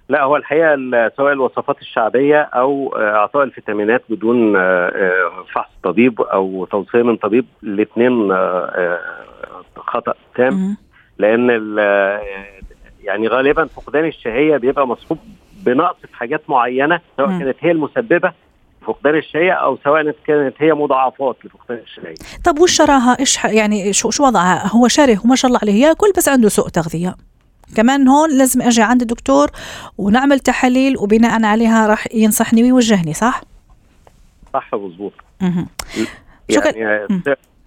لا 0.10 0.24
هو 0.24 0.36
الحقيقة 0.36 0.74
ال- 0.74 1.12
سواء 1.18 1.34
الوصفات 1.34 1.77
الشعبية 1.82 2.42
أو 2.42 2.96
آه، 2.98 3.15
أعطاء 3.15 3.44
الفيتامينات 3.44 4.04
بدون 4.10 4.56
آه، 4.56 4.60
آه، 4.62 5.46
فحص 5.54 5.70
طبيب 5.84 6.22
أو 6.22 6.65
توصية 6.65 7.01
من 7.04 7.15
طبيب 7.15 7.46
الاثنين 7.63 8.34
خطأ 9.77 10.13
تام. 10.36 10.77
لأن 11.18 11.75
آه، 11.80 12.22
يعني 13.04 13.27
غالبا 13.27 13.65
فقدان 13.65 14.06
الشهية 14.06 14.58
بيبقى 14.58 14.88
مصحوب 14.88 15.18
بنقص 15.66 15.96
في 16.02 16.16
حاجات 16.16 16.50
معينة 16.50 17.00
سواء. 17.18 17.40
كانت 17.40 17.58
هي 17.60 17.72
المسببة 17.72 18.34
فقدان 18.88 19.16
الشهيه 19.16 19.52
أو 19.52 19.78
سواء 19.84 20.16
كانت 20.28 20.56
هي 20.58 20.74
مضاعفات 20.74 21.38
لفقدان 21.46 21.78
الشهيه 21.78 22.16
طب 22.46 22.60
وش 22.60 22.72
شراها 22.72 23.20
إيش 23.20 23.44
يعني 23.46 23.94
شو 23.94 24.10
شو 24.10 24.26
وضعها 24.26 24.68
هو 24.68 24.88
شره 24.88 25.18
وما 25.26 25.36
شاء 25.36 25.50
الله 25.50 25.60
عليه 25.62 25.82
ياكل 25.82 26.12
بس 26.18 26.30
عنده 26.30 26.50
سوء 26.50 26.68
تغذية 26.70 27.16
كمان 27.76 28.08
هون 28.08 28.38
لازم 28.38 28.62
أجي 28.62 28.82
عند 28.82 29.02
الدكتور 29.02 29.48
ونعمل 29.98 30.40
تحاليل 30.40 30.98
وبناء 30.98 31.46
عليها 31.46 31.88
راح 31.88 32.08
ينصحني 32.14 32.64
ويوجهني 32.64 33.14
صح؟ 33.14 33.42
صح 34.54 34.70
مظبوط 34.74 35.14
مهم. 35.42 35.68
شكرا. 36.50 36.72
يعني 36.72 37.08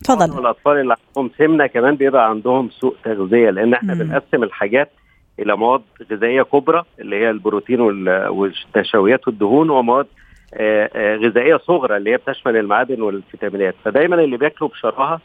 تفضل 0.04 0.38
الاطفال 0.38 0.80
اللي 0.80 0.94
عندهم 1.08 1.30
سمنة 1.38 1.66
كمان 1.66 1.94
بيبقى 1.94 2.28
عندهم 2.28 2.70
سوء 2.70 2.96
تغذية 3.04 3.50
لأن 3.50 3.74
إحنا. 3.74 3.94
بنقسم 3.94 4.42
الحاجات 4.42 4.90
إلى 5.38 5.56
مواد 5.56 5.82
غذائية 6.12 6.42
كبرى 6.42 6.82
اللي 6.98 7.16
هي 7.16 7.30
البروتين 7.30 7.80
وال- 7.80 8.28
والنشويات 8.28 9.28
والدهون 9.28 9.70
ومواد 9.70 10.06
آه، 10.54 10.90
آه، 10.94 11.16
غذائية 11.16 11.56
صغرى 11.56 11.96
اللي 11.96 12.12
هي 12.12 12.16
بتشمل 12.16 12.56
المعادن 12.56 13.02
والفيتامينات 13.02 13.74
فدايما 13.84 14.16
اللي 14.24 14.36
بياكلوا 14.36 14.70
بشراهة 14.70 15.20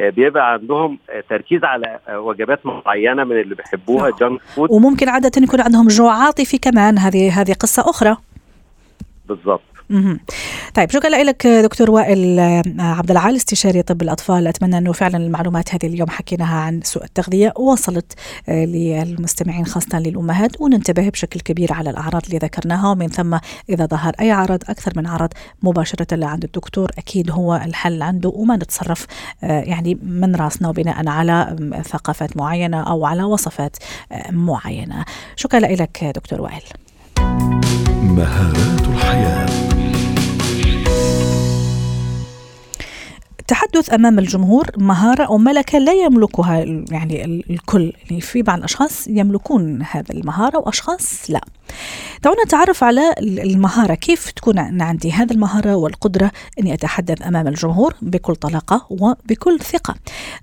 آه، 0.00 0.10
بيبقى 0.10 0.52
عندهم 0.52 0.98
تركيز 1.28 1.64
على 1.64 1.98
وجبات 2.12 2.66
معينة 2.66 3.24
من 3.24 3.40
اللي 3.40 3.54
بيحبوها 3.54 4.08
نعم. 4.10 4.18
جانك 4.18 4.40
فود 4.42 4.70
وممكن 4.70 5.08
عادة 5.08 5.42
يكون 5.42 5.60
عندهم 5.60 5.88
جوع 5.88 6.12
عاطفي 6.24 6.58
كمان 6.58 6.98
هذه 6.98 7.40
هذه 7.40 7.52
قصة 7.52 7.82
أخرى 7.90 8.16
بالظبط. 9.28 9.62
طيب 10.74 10.90
شكرا 10.90 11.10
لك 11.10 11.46
دكتور 11.46 11.90
وائل 11.90 12.38
آه، 12.38 12.62
عبد 12.78 13.10
العال 13.10 13.36
استشاري 13.36 13.82
طب 13.82 14.02
الأطفال؟ 14.02 14.46
أتمنى 14.46 14.78
أنه 14.78 14.92
فعلا 14.92 15.16
المعلومات 15.16 15.74
هذه 15.74 15.86
اليوم 15.86 16.10
حكيناها 16.10 16.56
عن 16.56 16.80
سوء 16.84 17.04
التغذية 17.04 17.52
وصلت 17.56 18.12
آه، 18.48 18.64
للمستمعين 18.64 19.66
خاصة 19.66 19.98
للأمهات 19.98 20.60
وننتبه 20.60 21.08
بشكل 21.08 21.40
كبير 21.40 21.72
على 21.72 21.90
الأعراض 21.90 22.22
اللي 22.26 22.38
ذكرناها. 22.38 22.90
ومن 22.90 23.08
ثم 23.08 23.38
إذا 23.70 23.86
ظهر 23.86 24.12
أي 24.20 24.30
عرض 24.30 24.62
أكثر 24.68 24.92
من 24.96 25.06
عرض 25.06 25.28
مباشرة 25.62 26.14
لعند 26.14 26.44
الدكتور 26.44 26.90
أكيد 26.98 27.30
هو 27.30 27.62
الحل 27.64 28.02
عنده 28.02 28.32
وما 28.34 28.56
نتصرف 28.56 29.06
آه، 29.44 29.60
يعني 29.60 29.98
من 30.02 30.36
راسنا 30.36 30.68
وبناء 30.68 31.08
على 31.08 31.56
ثقافات 31.88 32.36
معينة 32.36 32.82
أو 32.82 33.06
على 33.06 33.22
وصفات 33.22 33.76
معينة. 34.30 35.04
شكرا 35.36 35.60
لك 35.60 36.04
دكتور 36.04 36.40
وائل. 36.40 36.62
مهارات 38.02 38.88
الحياة. 38.88 39.71
التحدث 43.52 43.94
أمام 43.94 44.18
الجمهور 44.18 44.66
مهارة 44.78 45.24
أو 45.24 45.38
ملكة 45.38 45.78
لا 45.78 45.92
يملكها 45.92 46.56
يعني 46.90 47.24
ال- 47.24 47.50
الكل. 47.50 47.92
يعني 48.10 48.20
في 48.20 48.42
بعض 48.42 48.58
الأشخاص 48.58 49.08
يملكون 49.08 49.82
هذه 49.90 50.10
المهارة 50.10 50.58
وأشخاص 50.58 51.30
لا. 51.30 51.40
دعونا 52.22 52.42
نتعرف 52.44 52.84
على 52.84 53.12
ال- 53.18 53.40
المهارة. 53.40 53.94
كيف 53.94 54.30
تكون 54.30 54.58
عن- 54.58 54.82
عندي 54.82 55.12
هذه 55.12 55.32
المهارة 55.32 55.74
والقدرة 55.76 56.30
أني 56.58 56.74
أتحدث 56.74 57.22
أمام 57.22 57.48
الجمهور 57.48 57.94
بكل 58.02 58.34
طلاقة 58.36 58.86
وبكل 58.90 59.60
ثقة؟ 59.60 59.94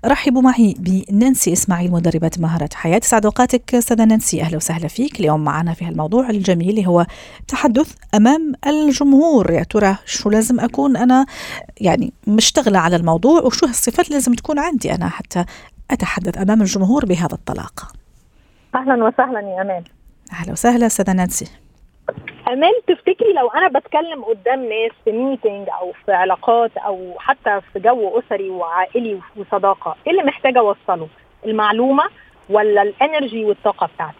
رحبوا 0.04 0.42
معي 0.42 0.74
بنانسي 0.78 1.52
إسماعيل 1.52 1.90
مدربة 1.92 2.30
مهارات 2.38 2.68
حياة. 2.74 2.98
تسعد 2.98 3.24
أوقاتك 3.24 3.74
أستاذة 3.74 4.04
نانسي. 4.04 4.42
أهلا 4.42 4.56
وسهلا 4.56 4.88
فيك. 4.88 5.20
اليوم 5.20 5.44
معنا 5.44 5.74
في 5.74 5.88
الموضوع 5.88 6.30
الجميل 6.30 6.70
اللي 6.70 6.86
هو 6.86 7.06
تحدث 7.48 7.92
أمام 8.14 8.52
الجمهور. 8.66 9.50
يا 9.50 9.62
ترى 9.62 9.96
شو 10.06 10.30
لازم 10.30 10.60
أكون 10.60 10.96
أنا؟ 10.96 11.26
يعني 11.80 12.12
مشتغلة 12.26 12.78
على 12.78 12.96
الموضوع 13.00 13.40
وشو 13.40 13.66
الصفات 13.66 14.06
اللي 14.06 14.16
لازم 14.16 14.32
تكون 14.32 14.58
عندي 14.58 14.94
أنا 14.94 15.08
حتى 15.08 15.44
أتحدث 15.90 16.38
أمام 16.38 16.60
الجمهور 16.60 17.04
بهذا 17.06 17.32
الطلاق. 17.32 17.92
أهلا 18.74 19.04
وسهلا 19.04 19.40
يا 19.40 19.62
آمال 19.62 19.84
أهلا 20.32 20.52
وسهلا 20.52 20.86
أستاذة 20.86 21.12
نانسي. 21.12 21.50
آمال 22.48 22.72
تفتكري 22.88 23.32
لو 23.32 23.48
أنا 23.48 23.68
بتكلم 23.78 24.24
قدام 24.24 24.60
ناس 24.60 24.90
في 25.04 25.12
meeting 25.12 25.68
أو 25.80 25.92
في 26.06 26.12
علاقات 26.12 26.76
أو 26.76 27.14
حتى 27.18 27.60
في 27.72 27.78
جو 27.78 28.18
أسري 28.18 28.50
وعائلي 28.50 29.20
وصداقة 29.36 29.96
إيه 30.06 30.12
اللي 30.12 30.22
محتاجه 30.22 30.58
أوصله؟ 30.58 31.08
المعلومة 31.46 32.04
ولا 32.50 32.82
ال 32.82 32.91
energy 32.91 33.44
والطاقة 33.44 33.86
بتاعتي؟ 33.94 34.16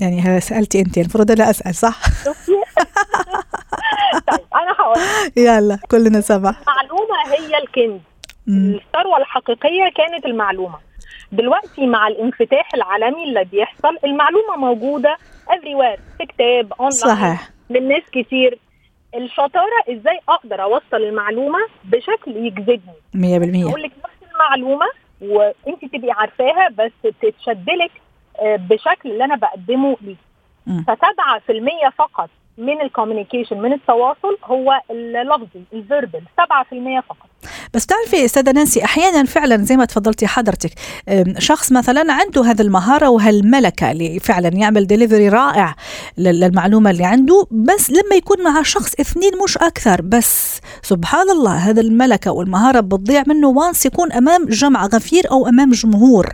يعني 0.00 0.20
هذا 0.20 0.38
سألتي 0.38 0.80
أنت 0.80 0.98
المفروض 0.98 1.30
أنا 1.30 1.50
أسأل 1.50 1.74
صح؟ 1.74 2.02
طيب 4.30 4.46
أنا 4.54 4.72
هقول. 4.78 4.98
يلا 5.36 5.78
قلنا 5.90 6.22
المعلومه 6.30 6.56
هي 7.32 7.58
الكنز. 7.58 8.00
الثروة 8.48 9.18
الحقيقية 9.18 9.88
كانت 9.96 10.26
المعلومة. 10.26 10.78
دلوقتي 11.32 11.86
مع 11.86 12.08
الانفتاح 12.08 12.74
العالمي 12.74 13.24
اللي 13.24 13.44
بيحصل 13.44 13.96
المعلومة 14.04 14.56
موجودة 14.56 15.16
everywhere 15.48 16.00
في 16.18 16.26
كتاب 16.26 16.72
اونلاين 16.72 16.90
صحيح. 16.90 17.50
من 17.70 17.88
ناس 17.88 18.02
كتير. 18.12 18.58
الشطارة 19.14 19.84
إزاي 19.90 20.20
أقدر 20.28 20.62
أوصل 20.62 20.96
المعلومة 20.96 21.58
بشكل 21.84 22.36
يجذبني؟ 22.36 22.94
مية 23.14 23.38
بالمية. 23.38 23.68
أقول 23.68 23.82
لك 23.82 23.92
نفس 24.04 24.32
المعلومة 24.32 24.86
وأنت 25.20 25.84
تبقي 25.84 26.10
عارفاها 26.10 26.68
بس 26.68 27.12
تتشدلك 27.22 27.90
آه، 28.40 28.56
بشكل 28.56 29.10
اللي 29.10 29.24
أنا 29.24 29.36
بقدمه 29.36 29.96
في 31.46 31.52
المية 31.52 31.88
فقط 31.98 32.30
من 32.58 32.80
ال 32.80 32.85
communication 32.85 33.56
من 33.60 33.72
التواصل 33.72 34.36
هو 34.44 34.72
اللفظي 34.90 35.62
ال 35.72 35.79
verbal 35.79 36.20
7% 36.40 37.00
فقط. 37.08 37.28
بس 37.74 37.86
تعرفي 37.86 38.24
أستاذة 38.24 38.50
نانسي 38.52 38.84
أحيانا 38.84 39.24
فعلا 39.24 39.56
زي 39.56 39.76
ما 39.76 39.84
تفضلتي 39.84 40.26
حضرتك 40.26 40.70
شخص 41.38 41.72
مثلا 41.72 42.12
عنده 42.12 42.44
هذه 42.44 42.60
المهارة 42.62 43.08
وهالملكة 43.08 43.90
اللي 43.90 44.20
فعلا 44.20 44.48
يعمل 44.48 44.86
ديليفري 44.86 45.28
رائع 45.28 45.74
لل- 46.18 46.40
للمعلومة 46.40 46.90
اللي 46.90 47.04
عنده 47.04 47.46
بس 47.50 47.90
لما 47.90 48.16
يكون 48.16 48.42
مع 48.44 48.62
شخص 48.62 48.94
اثنين 49.00 49.30
مش 49.44 49.58
أكثر 49.58 50.02
بس 50.02 50.60
سبحان 50.82 51.30
الله 51.30 51.52
هذا 51.56 51.80
الملكة 51.80 52.32
والمهارة 52.32 52.80
بتضيع 52.80 53.22
منه 53.26 53.48
و 53.48 53.56
once 53.56 53.86
يكون 53.86 54.12
أمام 54.12 54.44
جمع 54.44 54.86
غفير 54.86 55.30
أو 55.30 55.48
أمام 55.48 55.70
جمهور. 55.70 56.26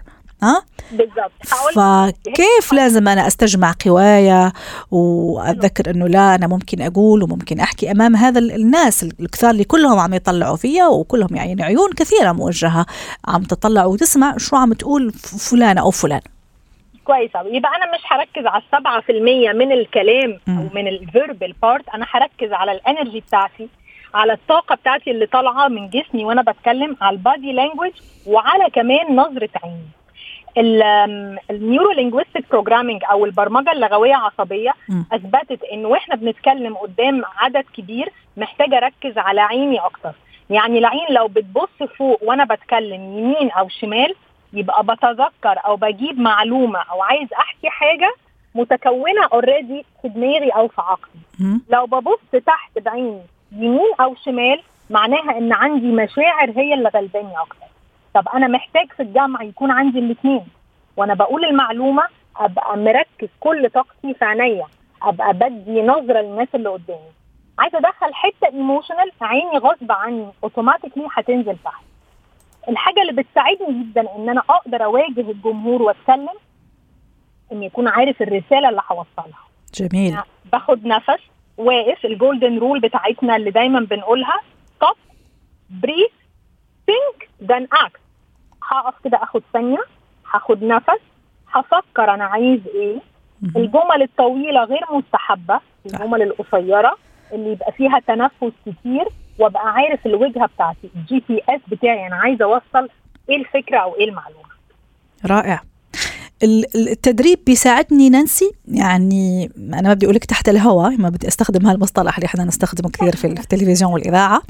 ها؟ 0.42 0.62
بالظبط 0.92 1.32
هقول 1.52 1.72
فكيف 1.74 2.72
لازم 2.72 3.08
أنا 3.08 3.26
أستجمع 3.26 3.74
قوايا 3.86 4.52
وأتذكر 4.90 5.90
إنه 5.90 6.08
لا 6.08 6.34
أنا 6.34 6.46
ممكن 6.46 6.82
أقول 6.82 7.22
وممكن 7.22 7.60
أحكي 7.60 7.90
أمام 7.90 8.16
هذا 8.16 8.38
ال- 8.38 8.52
الناس 8.52 9.02
الكثار 9.20 9.50
اللي 9.50 9.64
كلهم 9.64 9.98
عم 9.98 10.14
يطلعوا 10.14 10.56
فيا 10.56 10.86
وكلهم 10.86 11.36
يعني 11.36 11.62
عيون 11.62 11.92
كثيرة 11.92 12.32
موجهة 12.32 12.86
عم 13.28 13.42
تطلع 13.42 13.84
وتسمع 13.84 14.36
شو 14.38 14.56
عم 14.56 14.72
تقول 14.72 15.12
فلانه 15.50 15.80
أو 15.80 15.90
فلان. 15.90 16.20
كويس. 17.04 17.30
يبقى 17.34 17.70
أنا 17.76 17.94
مش 17.94 18.00
هركز 18.10 18.46
على 18.46 18.62
السبعة 18.62 19.00
في 19.00 19.12
المية 19.12 19.52
من 19.52 19.72
الكلام. 19.72 20.38
أو 20.48 20.68
من 20.74 20.88
ال 20.88 20.98
verbal 20.98 21.54
part 21.62 21.88
أنا 21.94 22.06
هركز 22.10 22.52
على 22.52 22.72
ال 22.72 22.79
energy 22.79 23.20
بتاعتي 23.20 23.68
على 24.14 24.32
الطاقة 24.32 24.74
بتاعتي 24.74 25.10
اللي 25.10 25.26
طالعة 25.26 25.68
من 25.68 25.88
جسمي 25.90 26.24
وأنا 26.24 26.42
بتكلم 26.42 26.96
على 27.00 27.16
ال 27.16 27.24
body 27.24 27.52
language 27.52 27.90
وعلى 28.26 28.70
كمان 28.74 29.16
نظرة 29.16 29.48
عيني. 29.64 29.88
ال 30.58 30.81
neuro 30.81 31.92
linguistic 31.92 32.44
programming 32.50 33.02
أو 33.10 33.24
البرمجة 33.24 33.72
اللغوية 33.72 34.14
عصبية. 34.14 34.72
أثبتت 35.12 35.64
انه 35.72 35.88
وإحنا 35.88 36.16
بنتكلم 36.16 36.74
قدام 36.76 37.22
عدد 37.38 37.64
كبير 37.76 38.12
محتاجه 38.36 38.76
أركز 38.76 39.18
على 39.18 39.40
عيني 39.40 39.78
أكتر 39.80 40.12
يعني 40.50 40.78
العين 40.78 41.06
لو 41.10 41.28
بتبص 41.28 41.82
فوق 41.98 42.18
وأنا 42.22 42.44
بتكلم 42.44 43.18
يمين 43.18 43.50
أو 43.50 43.68
شمال 43.68 44.14
يبقى 44.52 44.82
بتذكر 44.84 45.60
أو 45.66 45.76
بجيب 45.76 46.20
معلومة 46.20 46.78
أو 46.90 47.02
عايز 47.02 47.32
أحكي 47.32 47.68
حاجة 47.70 48.14
متكونة 48.54 49.24
already 49.32 49.84
في 50.02 50.08
دماغي 50.08 50.48
أو 50.50 50.68
في 50.68 50.80
عقلي. 50.80 51.20
لو 51.70 51.86
ببص 51.86 52.42
تحت 52.46 52.78
بعيني 52.78 53.20
يمين 53.56 53.92
أو 54.00 54.14
شمال 54.24 54.60
معناها 54.90 55.38
إن 55.38 55.52
عندي 55.52 55.86
مشاعر 55.92 56.50
هي 56.56 56.74
اللي 56.74 56.88
غلباني 56.88 57.38
أكتر 57.38 57.66
طب 58.14 58.28
أنا 58.28 58.46
محتاج 58.48 58.92
في 58.92 59.02
الجمع 59.02 59.42
يكون 59.42 59.70
عندي 59.70 59.98
الاثنين 59.98 60.46
وأنا 60.96 61.14
بقول 61.14 61.44
المعلومة 61.44 62.02
أبقى 62.36 62.76
مركز 62.76 63.28
كل 63.40 63.70
طاقتي 63.70 64.14
في 64.14 64.24
عينيا. 64.24 64.66
أبقى 65.02 65.32
بدي 65.32 65.82
نظرة 65.82 66.20
للناس 66.20 66.48
اللي 66.54 66.68
قدامي. 66.68 67.10
عايزة 67.58 67.78
أدخل 67.78 68.14
حتة 68.14 68.46
emotional 68.52 69.10
عيني 69.20 69.58
غصب 69.58 69.92
عني 69.92 70.26
automatically 70.44 71.06
هتنزل 71.12 71.56
تحت. 71.64 71.84
الحاجة 72.68 73.00
اللي 73.02 73.22
بتساعدني 73.22 73.82
جدا 73.82 74.16
إن 74.16 74.28
أنا 74.28 74.42
أقدر 74.50 74.84
أواجه 74.84 75.20
الجمهور 75.30 75.82
وأتكلم 75.82 76.28
إن 77.52 77.62
يكون 77.62 77.88
عارف 77.88 78.22
الرسالة 78.22 78.68
اللي 78.68 78.82
هوصلها. 78.92 79.44
جميل. 79.74 80.18
باخد 80.52 80.86
نفس 80.86 81.22
واقف 81.58 82.04
ال 82.04 82.12
golden 82.12 82.58
rule 82.58 82.80
بتاعتنا 82.80 83.36
اللي 83.36 83.50
دايما 83.50 83.80
بنقولها 83.80 84.40
stop 84.76 84.96
breathe 85.70 86.10
think 86.86 87.28
then 87.42 87.68
act 87.72 88.00
هقف 88.68 88.94
كده 89.04 89.22
اخد 89.22 89.42
ثانية 89.52 89.78
هاخد 90.32 90.64
نفس 90.64 91.00
هفكر 91.52 92.14
أنا 92.14 92.24
عايز 92.24 92.60
إيه. 92.74 92.98
الجمل 93.56 94.02
الطويلة 94.02 94.64
غير 94.64 94.80
مستحبة 94.92 95.60
الجمل 95.86 96.22
القصيرة 96.22 96.96
اللي 97.32 97.52
يبقى 97.52 97.72
فيها 97.72 97.98
تنفس 98.06 98.52
كتير 98.66 99.04
وأبقى 99.38 99.72
عارف 99.72 100.06
الوجهة 100.06 100.46
بتاعتي 100.46 100.90
ال 100.96 101.22
GPS 101.28 101.60
بتاعي 101.68 102.06
أنا 102.06 102.16
عايزة 102.16 102.44
أوصل 102.44 102.88
إيه 103.30 103.36
الفكرة 103.36 103.78
أو 103.78 103.96
إيه 103.96 104.08
المعلومة. 104.08 104.44
رائع. 105.26 105.60
التدريب 106.44 107.38
بيساعدني 107.46 108.10
نانسي 108.10 108.52
يعني 108.68 109.50
أنا 109.58 109.88
ما 109.88 109.94
بدي 109.94 110.06
أقول 110.06 110.16
لك 110.16 110.24
تحت 110.24 110.48
الهوا 110.48 110.96
ما 110.96 111.08
بدي 111.08 111.28
أستخدم 111.28 111.66
هالمصطلح 111.66 112.16
اللي 112.16 112.26
إحنا 112.26 112.44
نستخدمه 112.44 112.90
كثير 112.90 113.16
في 113.16 113.26
التلفزيون 113.26 113.92
والإذاعة. 113.92 114.42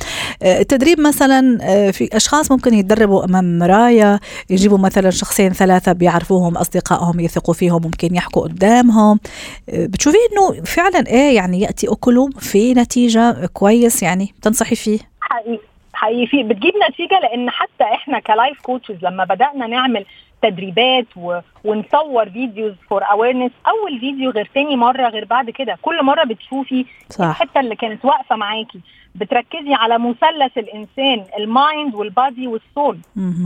آه، 0.43 0.61
التدريب 0.61 1.01
مثلا 1.01 1.59
آه، 1.63 1.91
في 1.91 2.17
أشخاص 2.17 2.53
ممكن 2.53 2.75
يتدربوا 2.75 3.25
أمام 3.25 3.59
مرايه 3.59 4.21
يجيبوا 4.51 4.79
مثلا 4.79 5.11
شخصين 5.11 5.53
ثلاثة 5.53 5.93
بيعرفوهم 5.93 6.57
أصدقائهم 6.57 7.21
يثقوا 7.21 7.55
فيهم 7.55 7.83
ممكن 7.83 8.15
يحكوا 8.15 8.43
قدامهم. 8.43 9.21
آه، 9.69 9.87
بتشوفي 9.87 10.19
إنه 10.33 10.65
فعلا 10.65 11.07
إيه 11.07 11.37
يعني 11.37 11.61
يأتي 11.61 11.89
اكله 11.89 12.31
في 12.39 12.75
نتيجة 12.75 13.47
كويس 13.47 14.03
يعني 14.03 14.35
تنصحي 14.43 14.77
فيه؟ 14.77 14.99
حقيقي 15.21 15.75
حقيقي 15.95 16.43
بتجيب 16.43 16.73
نتيجة 16.91 17.21
لأن 17.23 17.51
حتى 17.51 17.85
إحنا 17.95 18.21
ك 18.21 18.29
life 18.29 18.61
coaches 18.63 18.97
لما 19.03 19.25
بدأنا 19.25 19.67
نعمل 19.67 20.05
تدريبات 20.49 21.07
و... 21.17 21.41
ونصور 21.65 22.31
videos 22.31 22.75
for 22.91 23.03
awareness 23.05 23.53
أول 23.69 24.01
فيديو 24.01 24.31
غير 24.31 24.51
تاني 24.55 24.77
مرة 24.77 25.09
غير 25.09 25.25
بعد 25.25 25.51
كده. 25.51 25.79
كل 25.83 26.05
مرة 26.05 26.25
بتشوفي 26.25 26.87
صح. 27.11 27.25
الحتة 27.25 27.61
اللي 27.61 27.77
كانت 27.77 28.05
واقفة 28.05 28.37
معاكي. 28.37 28.81
بتركزي 29.15 29.75
على 29.75 29.99
مثلث 29.99 30.59
الإنسان 30.59 31.25
ال 31.39 31.50
mind 31.50 31.95
وال 31.95 32.12
body 32.12 32.47
وال 32.47 32.62
soul. 32.62 32.99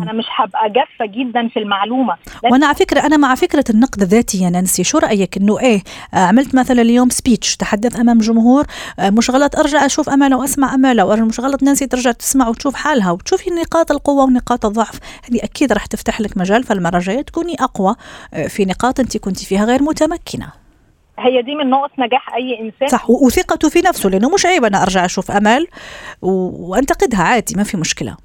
أنا 0.02 0.12
مش 0.12 0.24
هبقى 0.36 0.70
جافة 0.70 1.06
جدا 1.06 1.48
في 1.48 1.58
المعلومة. 1.58 2.16
وأنا 2.44 2.66
على 2.66 2.74
فكرة 2.74 3.00
أنا 3.00 3.16
مع 3.16 3.34
فكرة 3.34 3.64
النقد 3.70 4.02
الذاتي 4.02 4.42
يا 4.42 4.50
نانسي. 4.50 4.84
شو 4.84 4.98
رأيك 4.98 5.36
إنه 5.36 5.60
إيه 5.60 5.82
آه، 6.14 6.16
عملت 6.16 6.54
مثلا 6.54 6.82
اليوم 6.82 7.08
speech 7.08 7.56
تحدث 7.56 8.00
أمام 8.00 8.18
جمهور 8.18 8.66
آه، 8.98 9.10
مش 9.10 9.30
غلط 9.30 9.56
أرجع 9.56 9.86
أشوف 9.86 10.08
آمال 10.08 10.36
وأسمع 10.36 10.74
آمال 10.74 11.24
مش 11.24 11.40
غلط 11.40 11.62
نانسي 11.62 11.86
ترجع 11.86 12.12
تسمع 12.12 12.48
وتشوف 12.48 12.74
حالها 12.74 13.10
وتشوفي 13.10 13.50
نقاط 13.50 13.90
القوة 13.90 14.24
ونقاط 14.24 14.66
الضعف. 14.66 14.98
هذه 15.30 15.44
أكيد 15.44 15.72
راح 15.72 15.86
تفتح 15.86 16.20
لك 16.20 16.36
مجال 16.36 16.64
فالمرة 16.64 16.96
الجاية 16.96 17.22
تكوني 17.22 17.54
أقوى 17.60 17.94
آه، 18.34 18.46
في 18.46 18.64
نقاط 18.64 19.00
أنت 19.00 19.16
كنت 19.16 19.38
فيها 19.38 19.64
غير 19.64 19.82
متمكنة. 19.82 20.67
هي 21.18 21.42
دي 21.42 21.54
من 21.54 21.70
نقط 21.70 21.90
نجاح 21.98 22.34
أي 22.34 22.60
إنسان. 22.60 22.88
صح 22.88 23.10
وثقته 23.10 23.68
في 23.68 23.78
نفسه 23.80 24.08
لأنه 24.10 24.28
مش 24.34 24.46
عيب 24.46 24.64
أنا 24.64 24.82
أرجع 24.82 25.04
أشوف 25.04 25.30
امال 25.30 25.66
و- 26.22 26.70
وأنتقدها 26.70 27.22
عادي 27.22 27.54
ما 27.56 27.62
في 27.64 27.76
مشكلة. 27.76 28.16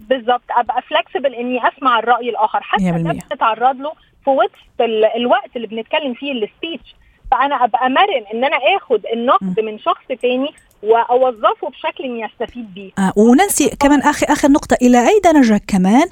بالظبط 0.00 0.42
أبقى 0.50 0.82
flexible 0.82 1.34
إني 1.34 1.60
أسمع 1.68 1.98
الرأي 1.98 2.28
الآخر. 2.30 2.60
حتى 2.62 2.82
100%. 2.92 3.12
ده 3.12 3.26
بنتعرض 3.30 3.76
له 3.76 3.92
في 4.24 4.30
وسط 4.30 4.80
ال- 4.80 5.04
الوقت 5.04 5.56
اللي 5.56 5.66
بنتكلم 5.66 6.14
فيه 6.14 6.32
ال 6.32 6.41
speech 6.41 6.94
فأنا 7.30 7.64
أبقى 7.64 7.90
مرن 7.90 8.24
إن 8.34 8.44
أنا 8.44 8.56
آخد 8.76 9.00
النقد 9.12 9.60
من 9.60 9.78
شخص 9.78 10.04
تاني 10.22 10.48
وأوظفه 10.86 11.68
بشكل 11.68 12.04
اني 12.04 12.26
استفيد 12.26 12.74
بيه. 12.74 12.90
آه 12.98 13.12
وننسي 13.16 13.68
كمان 13.68 14.00
اخر 14.00 14.26
آخر 14.32 14.50
نقطة. 14.50 14.76
إلى 14.82 15.08
أي 15.08 15.20
درجة 15.24 15.60
كمان 15.66 16.08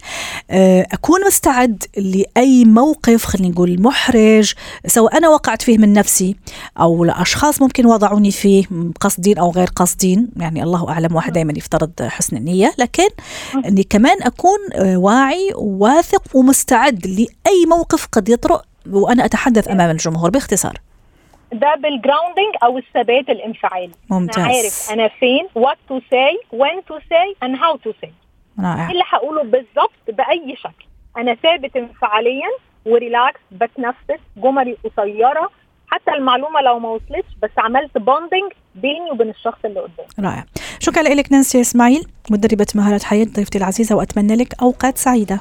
آه 0.50 0.86
أكون 0.92 1.26
مستعد 1.26 1.84
لأي 1.96 2.64
موقف 2.64 3.24
خلينا 3.24 3.48
نقول 3.48 3.82
محرج 3.82 4.52
سواء 4.86 5.16
أنا 5.18 5.28
وقعت 5.28 5.62
فيه 5.62 5.78
من 5.78 5.92
نفسي 5.92 6.36
أو 6.80 7.04
لأشخاص 7.04 7.62
ممكن 7.62 7.86
وضعوني 7.86 8.30
فيه 8.30 8.64
قصدين 9.00 9.38
أو 9.38 9.50
غير 9.50 9.68
قاصدين. 9.76 10.28
يعني 10.36 10.62
الله 10.62 10.88
أعلم 10.90 11.14
واحد 11.14 11.32
دائما 11.32 11.52
يفترض 11.56 11.92
حسن 12.02 12.36
النية. 12.36 12.72
لكن 12.78 13.08
إني 13.66 13.82
كمان 13.82 14.22
أكون 14.22 14.58
آه 14.72 14.96
واعي 14.96 15.52
وواثق 15.54 16.36
ومستعد 16.36 17.06
لأي 17.06 17.66
موقف 17.68 18.06
قد 18.12 18.28
يطرأ 18.28 18.62
وأنا 18.90 19.24
أتحدث 19.24 19.68
أمام 19.68 19.90
الجمهور 19.90 20.30
باختصار. 20.30 20.80
ده 21.54 21.74
بالجراوندنج 21.74 22.54
أو 22.62 22.78
الثبات 22.78 23.28
الإنفعالي. 23.28 23.92
ممتاز. 24.10 24.38
أنا 24.38 24.46
عارف 24.46 24.88
أنا 24.92 25.08
فين 25.08 25.46
what 25.58 25.76
to 25.90 26.00
say 26.00 26.58
when 26.58 26.78
to 26.90 26.98
say 26.98 27.46
and 27.46 27.56
how 27.56 27.76
to 27.86 27.92
say. 28.02 28.10
رائع. 28.60 28.86
إيه 28.86 28.92
اللي 28.92 29.04
هقوله 29.08 29.42
بالظبط 29.42 30.04
بأي 30.08 30.56
شكل. 30.56 30.86
أنا 31.16 31.34
ثابت 31.34 31.76
انفعاليا 31.76 32.48
وريلاكس 32.86 33.40
بتنفس 33.50 34.20
جملي 34.36 34.76
قصيرة. 34.84 35.50
حتى 35.86 36.10
المعلومة 36.10 36.60
لو 36.60 36.78
ما 36.78 36.88
وصلتش 36.88 37.34
بس 37.42 37.50
عملت 37.58 37.98
bonding 37.98 38.52
بيني 38.74 39.10
وبين 39.10 39.30
الشخص 39.30 39.58
اللي 39.64 39.80
قدامي. 39.80 40.08
رائع. 40.20 40.44
شكرا 40.80 41.02
لك 41.02 41.32
نانسي 41.32 41.60
إسماعيل 41.60 42.06
مدربة 42.30 42.66
مهارات 42.74 43.02
حياة 43.02 43.24
ضيفتي 43.24 43.58
العزيزة 43.58 43.96
وأتمنى 43.96 44.36
لك 44.36 44.62
أوقات 44.62 44.98
سعيدة. 44.98 45.40